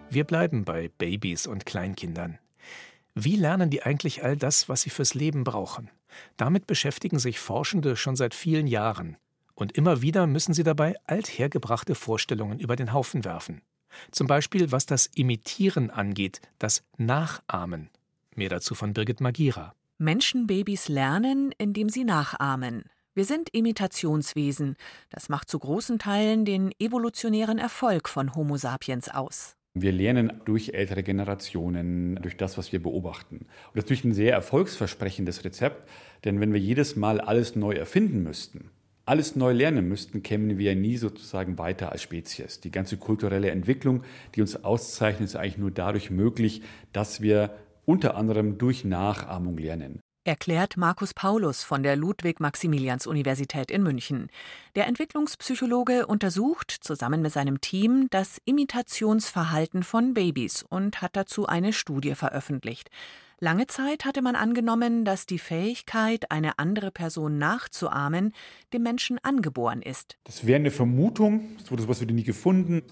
Wir 0.09 0.23
bleiben 0.23 0.65
bei 0.65 0.89
Babys 0.99 1.49
und 1.49 1.67
Kleinkindern. 1.67 2.39
Wie 3.17 3.35
lernen 3.35 3.71
die 3.71 3.83
eigentlich 3.83 4.23
all 4.23 4.37
das, 4.37 4.69
was 4.69 4.83
sie 4.83 4.91
fürs 4.91 5.15
Leben 5.15 5.43
brauchen? 5.43 5.91
Damit 6.37 6.69
beschäftigen 6.69 7.19
sich 7.19 7.41
Forschende 7.41 7.97
schon 7.97 8.15
seit 8.15 8.35
vielen 8.35 8.69
Jahren. 8.69 9.17
Und 9.57 9.73
immer 9.73 10.01
wieder 10.01 10.29
müssen 10.29 10.55
sie 10.55 10.63
dabei 10.63 10.95
althergebrachte 11.07 11.97
Vorstellungen 11.97 12.61
über 12.61 12.77
den 12.77 12.93
Haufen 12.93 13.25
werfen. 13.25 13.63
Zum 14.13 14.29
Beispiel 14.29 14.71
was 14.71 14.87
das 14.87 15.07
Imitieren 15.07 15.91
angeht, 15.91 16.41
das 16.59 16.85
Nachahmen. 16.99 17.91
Mehr 18.37 18.51
dazu 18.51 18.75
von 18.75 18.93
Birgit 18.93 19.23
Magira. 19.23 19.75
Menschenbabys 19.97 20.89
lernen, 20.89 21.53
indem 21.57 21.89
sie 21.89 22.05
nachahmen. 22.05 22.85
Wir 23.15 23.25
sind 23.25 23.49
Imitationswesen. 23.55 24.77
Das 25.09 25.31
macht 25.31 25.49
zu 25.49 25.59
großen 25.59 25.99
Teilen 25.99 26.45
den 26.45 26.71
evolutionären 26.79 27.59
Erfolg 27.59 28.11
von 28.11 28.35
Homo 28.35 28.59
sapiens 28.59 29.09
aus. 29.09 29.57
Wir 29.73 29.91
lernen 29.91 30.43
durch 30.45 30.75
ältere 30.75 31.03
Generationen, 31.03 32.17
durch 32.17 32.37
das, 32.37 32.59
was 32.59 32.73
wir 32.73 32.83
beobachten. 32.83 33.37
Und 33.37 33.47
das 33.73 33.85
ist 33.85 33.85
natürlich 33.85 34.05
ein 34.05 34.15
sehr 34.15 34.35
erfolgsversprechendes 34.35 35.45
Rezept, 35.45 35.89
denn 36.27 36.39
wenn 36.39 36.53
wir 36.53 36.61
jedes 36.61 36.95
Mal 36.95 37.23
alles 37.23 37.57
neu 37.57 37.73
erfinden 37.73 38.23
müssten, 38.23 38.71
alles 39.07 39.37
neu 39.37 39.53
lernen 39.53 39.89
müssten, 39.89 40.23
kämen 40.23 40.59
wir 40.59 40.75
nie 40.75 40.97
sozusagen 40.97 41.59
weiter 41.59 41.93
als 41.93 42.03
Spezies. 42.03 42.61
Die 42.61 42.73
ganze 42.73 42.97
kulturelle 42.97 43.51
Entwicklung, 43.51 44.03
die 44.35 44.41
uns 44.43 44.63
auszeichnet, 44.63 45.29
ist 45.29 45.37
eigentlich 45.37 45.59
nur 45.59 45.71
dadurch 45.71 46.11
möglich, 46.11 46.63
dass 46.93 47.21
wir 47.21 47.51
unter 47.87 48.17
anderem 48.17 48.59
durch 48.59 48.85
Nachahmung 48.85 49.57
lernen. 49.57 50.01
Erklärt 50.25 50.77
Markus 50.77 51.15
Paulus 51.15 51.63
von 51.63 51.85
der 51.85 51.95
Ludwig-Maximilians-Universität 51.95 53.71
in 53.71 53.85
München. 53.85 54.29
Der 54.75 54.89
Entwicklungspsychologe 54.89 56.05
untersucht 56.05 56.73
zusammen 56.73 57.23
mit 57.23 57.33
seinem 57.33 57.61
Team 57.61 58.09
das 58.11 58.41
Imitationsverhalten 58.45 59.85
von 59.85 60.15
Babys 60.15 60.65
und 60.69 61.01
hat 61.01 61.15
dazu 61.15 61.47
eine 61.47 61.73
Studie 61.73 62.17
veröffentlicht. 62.17 62.91
Lange 63.39 63.69
Zeit 63.69 64.05
hatte 64.05 64.21
man 64.23 64.35
angenommen, 64.35 65.05
dass 65.05 65.27
die 65.27 65.39
Fähigkeit, 65.39 66.31
eine 66.31 66.59
andere 66.59 66.91
Person 66.91 67.39
nachzuahmen, 67.39 68.33
dem 68.73 68.83
Menschen 68.83 69.19
angeboren 69.23 69.83
ist. 69.83 70.17
Das 70.25 70.45
wäre 70.45 70.57
eine 70.57 70.71
Vermutung, 70.73 71.51
so 71.63 71.75
etwas 71.75 72.01
wurde 72.01 72.15
nie 72.15 72.25
gefunden. 72.25 72.83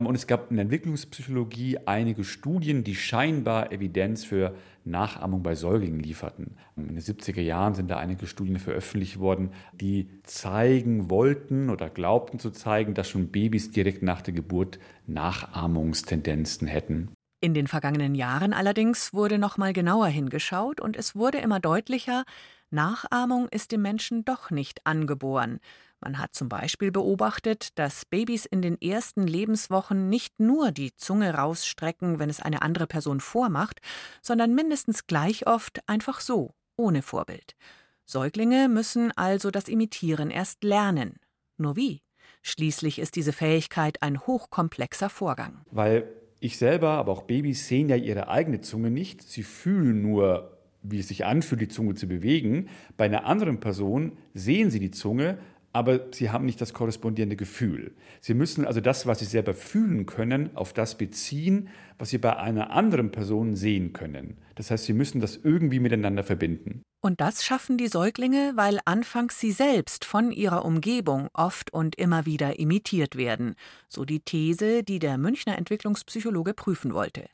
Und 0.00 0.14
es 0.14 0.28
gab 0.28 0.50
in 0.50 0.56
der 0.56 0.62
Entwicklungspsychologie 0.62 1.78
einige 1.86 2.22
Studien, 2.22 2.84
die 2.84 2.94
scheinbar 2.94 3.72
Evidenz 3.72 4.24
für 4.24 4.54
Nachahmung 4.84 5.42
bei 5.42 5.56
Säuglingen 5.56 5.98
lieferten. 5.98 6.56
In 6.76 6.88
den 6.88 7.00
70er 7.00 7.40
Jahren 7.40 7.74
sind 7.74 7.90
da 7.90 7.98
einige 7.98 8.28
Studien 8.28 8.60
veröffentlicht 8.60 9.18
worden, 9.18 9.50
die 9.72 10.08
zeigen 10.22 11.10
wollten 11.10 11.68
oder 11.68 11.90
glaubten 11.90 12.38
zu 12.38 12.52
zeigen, 12.52 12.94
dass 12.94 13.08
schon 13.08 13.28
Babys 13.28 13.72
direkt 13.72 14.02
nach 14.02 14.22
der 14.22 14.34
Geburt 14.34 14.78
Nachahmungstendenzen 15.08 16.68
hätten. 16.68 17.10
In 17.40 17.54
den 17.54 17.66
vergangenen 17.66 18.14
Jahren 18.14 18.52
allerdings 18.52 19.12
wurde 19.12 19.38
noch 19.38 19.58
mal 19.58 19.72
genauer 19.72 20.08
hingeschaut 20.08 20.80
und 20.80 20.96
es 20.96 21.16
wurde 21.16 21.38
immer 21.38 21.60
deutlicher, 21.60 22.24
Nachahmung 22.70 23.48
ist 23.48 23.72
dem 23.72 23.82
Menschen 23.82 24.24
doch 24.24 24.50
nicht 24.50 24.86
angeboren, 24.86 25.60
man 26.00 26.18
hat 26.18 26.34
zum 26.34 26.48
Beispiel 26.48 26.92
beobachtet, 26.92 27.76
dass 27.78 28.04
Babys 28.04 28.46
in 28.46 28.62
den 28.62 28.80
ersten 28.80 29.26
Lebenswochen 29.26 30.08
nicht 30.08 30.38
nur 30.38 30.70
die 30.70 30.94
Zunge 30.94 31.34
rausstrecken, 31.34 32.20
wenn 32.20 32.30
es 32.30 32.40
eine 32.40 32.62
andere 32.62 32.86
Person 32.86 33.20
vormacht, 33.20 33.80
sondern 34.22 34.54
mindestens 34.54 35.06
gleich 35.06 35.46
oft 35.46 35.80
einfach 35.88 36.20
so, 36.20 36.54
ohne 36.76 37.02
Vorbild. 37.02 37.56
Säuglinge 38.04 38.68
müssen 38.68 39.10
also 39.16 39.50
das 39.50 39.68
Imitieren 39.68 40.30
erst 40.30 40.62
lernen. 40.62 41.16
Nur 41.56 41.74
wie? 41.74 42.00
Schließlich 42.42 43.00
ist 43.00 43.16
diese 43.16 43.32
Fähigkeit 43.32 44.00
ein 44.00 44.20
hochkomplexer 44.20 45.10
Vorgang. 45.10 45.62
Weil 45.72 46.08
ich 46.38 46.56
selber, 46.56 46.90
aber 46.90 47.10
auch 47.10 47.22
Babys 47.22 47.66
sehen 47.66 47.88
ja 47.88 47.96
ihre 47.96 48.28
eigene 48.28 48.60
Zunge 48.60 48.92
nicht. 48.92 49.22
Sie 49.22 49.42
fühlen 49.42 50.00
nur, 50.00 50.57
wie 50.82 51.00
es 51.00 51.08
sich 51.08 51.24
anfühlt, 51.24 51.60
die 51.60 51.68
Zunge 51.68 51.94
zu 51.94 52.06
bewegen. 52.06 52.68
Bei 52.96 53.06
einer 53.06 53.24
anderen 53.24 53.60
Person 53.60 54.12
sehen 54.34 54.70
sie 54.70 54.80
die 54.80 54.90
Zunge, 54.90 55.38
aber 55.72 56.00
sie 56.12 56.30
haben 56.30 56.46
nicht 56.46 56.60
das 56.60 56.72
korrespondierende 56.72 57.36
Gefühl. 57.36 57.92
Sie 58.20 58.34
müssen 58.34 58.64
also 58.64 58.80
das, 58.80 59.06
was 59.06 59.18
sie 59.18 59.26
selber 59.26 59.54
fühlen 59.54 60.06
können, 60.06 60.56
auf 60.56 60.72
das 60.72 60.96
beziehen, 60.96 61.68
was 61.98 62.10
sie 62.10 62.18
bei 62.18 62.36
einer 62.36 62.70
anderen 62.70 63.10
Person 63.10 63.54
sehen 63.54 63.92
können. 63.92 64.38
Das 64.54 64.70
heißt, 64.70 64.84
sie 64.84 64.92
müssen 64.92 65.20
das 65.20 65.36
irgendwie 65.36 65.78
miteinander 65.78 66.24
verbinden. 66.24 66.82
Und 67.00 67.20
das 67.20 67.44
schaffen 67.44 67.78
die 67.78 67.86
Säuglinge, 67.86 68.52
weil 68.56 68.80
anfangs 68.84 69.38
sie 69.38 69.52
selbst 69.52 70.04
von 70.04 70.32
ihrer 70.32 70.64
Umgebung 70.64 71.28
oft 71.32 71.72
und 71.72 71.94
immer 71.94 72.26
wieder 72.26 72.58
imitiert 72.58 73.14
werden, 73.14 73.54
so 73.88 74.04
die 74.04 74.20
These, 74.20 74.82
die 74.82 74.98
der 74.98 75.16
Münchner 75.16 75.58
Entwicklungspsychologe 75.58 76.54
prüfen 76.54 76.92
wollte. 76.94 77.26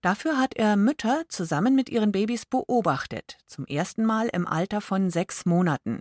Dafür 0.00 0.38
hat 0.38 0.54
er 0.54 0.76
Mütter 0.76 1.24
zusammen 1.28 1.74
mit 1.74 1.88
ihren 1.88 2.12
Babys 2.12 2.46
beobachtet, 2.46 3.36
zum 3.46 3.66
ersten 3.66 4.04
Mal 4.04 4.28
im 4.28 4.46
Alter 4.46 4.80
von 4.80 5.10
sechs 5.10 5.44
Monaten. 5.44 6.00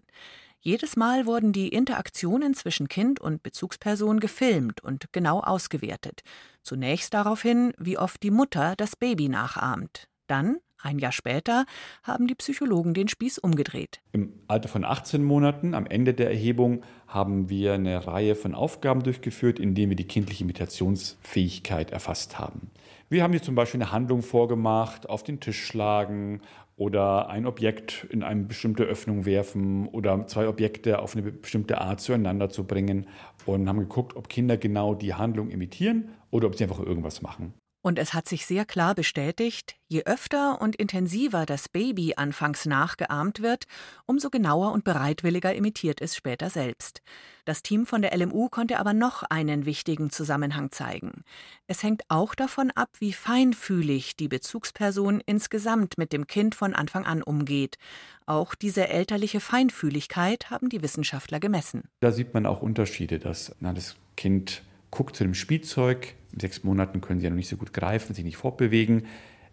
Jedes 0.60 0.96
Mal 0.96 1.26
wurden 1.26 1.54
die 1.54 1.70
Interaktionen 1.70 2.54
zwischen 2.54 2.88
Kind 2.88 3.20
und 3.20 3.42
Bezugsperson 3.42 4.20
gefilmt 4.20 4.84
und 4.84 5.06
genau 5.14 5.40
ausgewertet. 5.40 6.22
Zunächst 6.62 7.14
darauf 7.14 7.42
hin, 7.42 7.74
wie 7.78 7.98
oft 7.98 8.22
die 8.22 8.32
Mutter 8.32 8.76
das 8.76 8.96
Baby 8.96 9.30
nachahmt. 9.30 10.10
Dann, 10.28 10.58
ein 10.82 11.00
Jahr 11.00 11.12
später, 11.12 11.66
haben 12.04 12.28
die 12.28 12.36
Psychologen 12.36 12.94
den 12.94 13.08
Spieß 13.08 13.38
umgedreht. 13.40 14.02
Im 14.12 14.34
Alter 14.48 14.70
von 14.70 14.86
18 14.86 15.24
Monaten, 15.24 15.74
am 15.74 15.86
Ende 15.86 16.14
der 16.14 16.30
Erhebung, 16.30 16.84
haben 17.08 17.50
wir 17.50 17.74
eine 17.74 18.08
Reihe 18.08 18.36
von 18.36 18.54
Aufgaben 18.54 19.04
durchgeführt, 19.04 19.60
in 19.60 19.76
denen 19.76 19.90
wir 19.90 19.96
die 19.96 20.08
kindliche 20.08 20.44
Imitationsfähigkeit 20.44 21.92
erfasst 21.92 22.40
haben. 22.40 22.72
Wir 23.10 23.24
haben 23.24 23.32
hier 23.32 23.42
zum 23.42 23.56
Beispiel 23.56 23.82
eine 23.82 23.92
Handlung 23.92 24.22
vorgemacht, 24.22 25.10
auf 25.10 25.24
den 25.24 25.40
Tisch 25.40 25.66
schlagen 25.66 26.42
oder 26.76 27.30
ein 27.30 27.48
Objekt 27.48 28.06
in 28.10 28.22
eine 28.22 28.44
bestimmte 28.44 28.84
Öffnung 28.84 29.26
werfen 29.26 29.88
oder 29.88 30.28
zwei 30.28 30.48
Objekte 30.48 31.00
auf 31.00 31.16
eine 31.16 31.32
bestimmte 31.32 31.82
Art 31.82 32.02
zueinander 32.02 32.50
zu 32.50 32.66
bringen 32.66 33.08
und 33.46 33.68
haben 33.68 33.80
geguckt, 33.80 34.16
ob 34.16 34.30
Kinder 34.30 34.58
genau 34.58 34.94
die 34.94 35.16
Handlung 35.16 35.50
imitieren 35.50 36.10
oder 36.30 36.48
ob 36.48 36.56
sie 36.56 36.66
einfach 36.66 36.80
irgendwas 36.80 37.22
machen. 37.22 37.54
Und 37.88 38.00
es 38.00 38.14
hat 38.14 38.28
sich 38.28 38.46
sehr 38.46 38.66
klar 38.66 38.96
bestätigt, 38.96 39.78
je 39.88 40.04
öfter 40.04 40.60
und 40.60 40.76
intensiver 40.76 41.46
das 41.46 41.70
Baby 41.70 42.16
anfangs 42.18 42.66
nachgeahmt 42.66 43.42
wird, 43.42 43.64
umso 44.06 44.30
genauer 44.30 44.74
und 44.74 44.84
bereitwilliger 44.84 45.56
imitiert 45.56 46.02
es 46.02 46.14
später 46.14 46.50
selbst. 46.50 47.02
Das 47.46 47.64
Team 47.64 47.86
von 47.86 48.02
der 48.02 48.14
LMU 48.18 48.50
konnte 48.50 48.78
aber 48.78 48.92
noch 48.92 49.24
einen 49.24 49.66
wichtigen 49.66 50.10
Zusammenhang 50.10 50.74
zeigen. 50.74 51.24
Es 51.68 51.82
hängt 51.82 52.04
auch 52.10 52.36
davon 52.36 52.72
ab, 52.72 52.90
wie 53.00 53.14
feinfühlig 53.14 54.18
die 54.18 54.28
Bezugsperson 54.28 55.22
insgesamt 55.26 55.98
mit 55.98 56.12
dem 56.12 56.28
Kind 56.28 56.56
von 56.56 56.74
Anfang 56.74 57.06
an 57.06 57.24
umgeht. 57.24 57.78
Auch 58.26 58.54
diese 58.54 58.90
elterliche 58.90 59.40
Feinfühligkeit 59.40 60.50
haben 60.50 60.68
die 60.68 60.82
Wissenschaftler 60.82 61.40
gemessen. 61.40 61.84
Da 62.02 62.12
sieht 62.12 62.34
man 62.34 62.46
auch 62.46 62.62
Unterschiede, 62.62 63.18
dass 63.18 63.56
na, 63.62 63.72
das 63.72 63.96
Kind 64.18 64.64
guckt 64.98 65.16
zu 65.16 65.24
dem 65.24 65.36
Spielzeug, 65.36 66.16
in 66.34 66.40
sechs 66.40 66.64
Monaten 66.64 67.02
können 67.02 67.20
sie 67.20 67.26
ja 67.26 67.30
noch 67.30 67.38
nicht 67.38 67.50
so 67.50 67.56
gut 67.56 67.72
greifen, 67.72 68.16
sich 68.16 68.26
nicht 68.26 68.38
fortbewegen. 68.38 69.04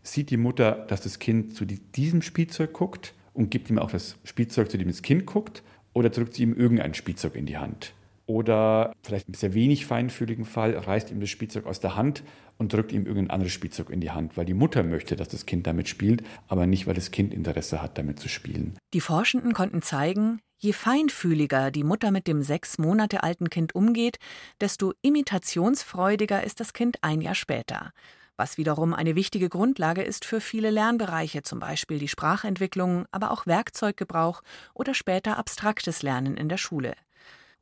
Sieht 0.02 0.30
die 0.30 0.38
Mutter, 0.38 0.86
dass 0.88 1.02
das 1.02 1.18
Kind 1.18 1.54
zu 1.54 1.66
diesem 1.66 2.22
Spielzeug 2.22 2.72
guckt 2.72 3.12
und 3.34 3.50
gibt 3.50 3.68
ihm 3.68 3.78
auch 3.78 3.90
das 3.90 4.16
Spielzeug, 4.24 4.70
zu 4.70 4.78
dem 4.78 4.88
das 4.88 5.02
Kind 5.02 5.26
guckt, 5.26 5.62
oder 5.92 6.08
drückt 6.08 6.32
sie 6.32 6.44
ihm 6.44 6.54
irgendein 6.54 6.94
Spielzeug 6.94 7.36
in 7.36 7.44
die 7.44 7.58
Hand? 7.58 7.92
Oder 8.24 8.94
vielleicht 9.02 9.28
ein 9.28 9.34
sehr 9.34 9.52
wenig 9.52 9.84
feinfühligen 9.84 10.46
Fall 10.46 10.74
reißt 10.74 11.10
ihm 11.10 11.20
das 11.20 11.28
Spielzeug 11.28 11.66
aus 11.66 11.78
der 11.78 11.94
Hand 11.94 12.22
und 12.58 12.72
drückt 12.72 12.92
ihm 12.92 13.06
irgendein 13.06 13.30
anderes 13.30 13.52
Spielzeug 13.52 13.90
in 13.90 14.00
die 14.00 14.10
Hand, 14.10 14.36
weil 14.36 14.44
die 14.44 14.54
Mutter 14.54 14.82
möchte, 14.82 15.16
dass 15.16 15.28
das 15.28 15.46
Kind 15.46 15.66
damit 15.66 15.88
spielt, 15.88 16.22
aber 16.48 16.66
nicht, 16.66 16.86
weil 16.86 16.94
das 16.94 17.10
Kind 17.10 17.34
Interesse 17.34 17.82
hat, 17.82 17.98
damit 17.98 18.18
zu 18.20 18.28
spielen. 18.28 18.78
Die 18.92 19.00
Forschenden 19.00 19.52
konnten 19.52 19.82
zeigen, 19.82 20.40
je 20.58 20.72
feinfühliger 20.72 21.70
die 21.70 21.84
Mutter 21.84 22.10
mit 22.10 22.26
dem 22.26 22.42
sechs 22.42 22.78
Monate 22.78 23.22
alten 23.22 23.50
Kind 23.50 23.74
umgeht, 23.74 24.18
desto 24.60 24.92
imitationsfreudiger 25.02 26.44
ist 26.44 26.60
das 26.60 26.72
Kind 26.72 26.98
ein 27.02 27.20
Jahr 27.20 27.34
später 27.34 27.92
was 28.36 28.58
wiederum 28.58 28.94
eine 28.94 29.14
wichtige 29.14 29.48
Grundlage 29.48 30.02
ist 30.02 30.24
für 30.24 30.40
viele 30.40 30.70
Lernbereiche, 30.70 31.42
zum 31.42 31.60
Beispiel 31.60 31.98
die 31.98 32.08
Sprachentwicklung, 32.08 33.06
aber 33.12 33.30
auch 33.30 33.46
Werkzeuggebrauch 33.46 34.42
oder 34.74 34.94
später 34.94 35.38
abstraktes 35.38 36.02
Lernen 36.02 36.36
in 36.36 36.48
der 36.48 36.56
Schule. 36.56 36.94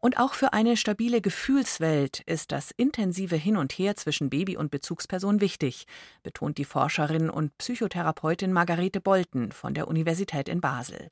Und 0.05 0.19
auch 0.19 0.35
für 0.35 0.53
eine 0.53 0.77
stabile 0.77 1.21
Gefühlswelt 1.21 2.25
ist 2.27 2.51
das 2.51 2.73
intensive 2.77 3.37
Hin 3.37 3.57
und 3.57 3.73
Her 3.75 3.95
zwischen 3.95 4.31
Baby 4.31 4.57
und 4.57 4.73
Bezugsperson 4.73 5.41
wichtig, 5.41 5.87
betont 6.25 6.59
die 6.59 6.65
Forscherin 6.65 7.31
und 7.31 7.57
Psychotherapeutin 7.59 8.53
Margarete 8.53 9.01
Bolten 9.01 9.53
von 9.53 9.75
der 9.75 9.87
Universität 9.87 10.49
in 10.49 10.61
Basel. 10.61 11.09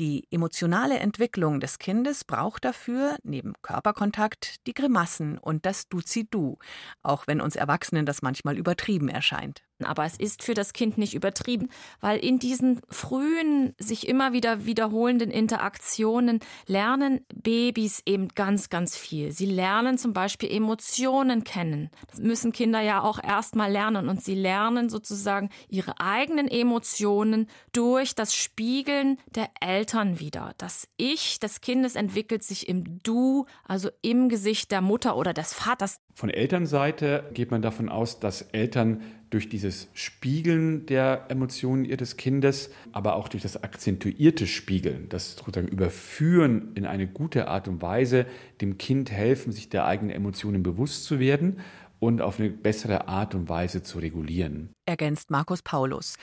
Die 0.00 0.26
emotionale 0.32 0.98
Entwicklung 0.98 1.60
des 1.60 1.78
Kindes 1.78 2.24
braucht 2.24 2.64
dafür, 2.64 3.16
neben 3.22 3.54
Körperkontakt, 3.62 4.66
die 4.66 4.74
Grimassen 4.74 5.38
und 5.38 5.64
das 5.64 5.88
Duzi-Du, 5.88 6.58
auch 7.04 7.28
wenn 7.28 7.40
uns 7.40 7.54
Erwachsenen 7.54 8.06
das 8.06 8.22
manchmal 8.22 8.58
übertrieben 8.58 9.08
erscheint. 9.08 9.62
Aber 9.84 10.04
es 10.04 10.16
ist 10.16 10.42
für 10.42 10.54
das 10.54 10.72
Kind 10.72 10.96
nicht 10.96 11.14
übertrieben, 11.14 11.68
weil 12.00 12.18
in 12.18 12.38
diesen 12.38 12.80
frühen, 12.88 13.74
sich 13.78 14.08
immer 14.08 14.32
wieder 14.32 14.64
wiederholenden 14.64 15.30
Interaktionen 15.30 16.40
lernen 16.66 17.20
Babys 17.34 18.02
eben 18.06 18.28
ganz, 18.28 18.70
ganz 18.70 18.96
viel. 18.96 19.32
Sie 19.32 19.46
lernen 19.46 19.98
zum 19.98 20.12
Beispiel 20.12 20.50
Emotionen 20.50 21.44
kennen. 21.44 21.90
Das 22.10 22.20
müssen 22.20 22.52
Kinder 22.52 22.80
ja 22.80 23.02
auch 23.02 23.22
erstmal 23.22 23.70
lernen. 23.70 24.08
Und 24.08 24.22
sie 24.22 24.34
lernen 24.34 24.88
sozusagen 24.88 25.50
ihre 25.68 26.00
eigenen 26.00 26.48
Emotionen 26.48 27.48
durch 27.72 28.14
das 28.14 28.34
Spiegeln 28.34 29.18
der 29.34 29.50
Eltern 29.60 30.20
wieder. 30.20 30.54
Das 30.58 30.88
Ich 30.96 31.38
des 31.40 31.60
Kindes 31.60 31.96
entwickelt 31.96 32.42
sich 32.42 32.68
im 32.68 33.02
Du, 33.02 33.46
also 33.64 33.90
im 34.02 34.28
Gesicht 34.28 34.70
der 34.70 34.80
Mutter 34.80 35.16
oder 35.16 35.32
des 35.32 35.52
Vaters. 35.52 36.00
Von 36.18 36.30
Elternseite 36.30 37.24
geht 37.34 37.50
man 37.50 37.60
davon 37.60 37.90
aus, 37.90 38.20
dass 38.20 38.40
Eltern 38.40 39.02
durch 39.28 39.50
dieses 39.50 39.88
Spiegeln 39.92 40.86
der 40.86 41.26
Emotionen 41.28 41.84
ihres 41.84 42.16
Kindes, 42.16 42.70
aber 42.92 43.16
auch 43.16 43.28
durch 43.28 43.42
das 43.42 43.62
akzentuierte 43.62 44.46
Spiegeln, 44.46 45.10
das 45.10 45.36
sozusagen 45.36 45.68
Überführen 45.68 46.72
in 46.74 46.86
eine 46.86 47.06
gute 47.06 47.48
Art 47.48 47.68
und 47.68 47.82
Weise 47.82 48.24
dem 48.62 48.78
Kind 48.78 49.10
helfen, 49.10 49.52
sich 49.52 49.68
der 49.68 49.84
eigenen 49.84 50.16
Emotionen 50.16 50.62
bewusst 50.62 51.04
zu 51.04 51.20
werden 51.20 51.60
und 51.98 52.22
auf 52.22 52.40
eine 52.40 52.48
bessere 52.48 53.08
Art 53.08 53.34
und 53.34 53.50
Weise 53.50 53.82
zu 53.82 53.98
regulieren. 53.98 54.70
Ergänzt 54.86 55.30
Markus 55.30 55.60
Paulus. 55.60 56.16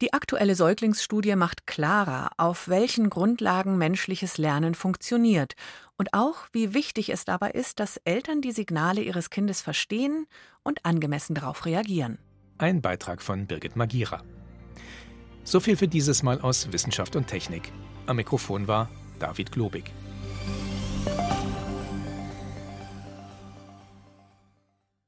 Die 0.00 0.14
aktuelle 0.14 0.54
Säuglingsstudie 0.54 1.36
macht 1.36 1.66
klarer, 1.66 2.30
auf 2.38 2.68
welchen 2.68 3.10
Grundlagen 3.10 3.76
menschliches 3.76 4.38
Lernen 4.38 4.74
funktioniert 4.74 5.56
und 6.00 6.14
auch, 6.14 6.46
wie 6.52 6.72
wichtig 6.72 7.10
es 7.10 7.26
dabei 7.26 7.50
ist, 7.50 7.78
dass 7.78 7.98
Eltern 7.98 8.40
die 8.40 8.52
Signale 8.52 9.02
ihres 9.02 9.28
Kindes 9.28 9.60
verstehen 9.60 10.26
und 10.62 10.86
angemessen 10.86 11.34
darauf 11.34 11.66
reagieren. 11.66 12.16
Ein 12.56 12.80
Beitrag 12.80 13.20
von 13.20 13.46
Birgit 13.46 13.76
Magira. 13.76 14.22
So 15.44 15.60
viel 15.60 15.76
für 15.76 15.88
dieses 15.88 16.22
Mal 16.22 16.40
aus 16.40 16.72
Wissenschaft 16.72 17.16
und 17.16 17.26
Technik. 17.26 17.70
Am 18.06 18.16
Mikrofon 18.16 18.66
war 18.66 18.88
David 19.18 19.52
Globig. 19.52 19.92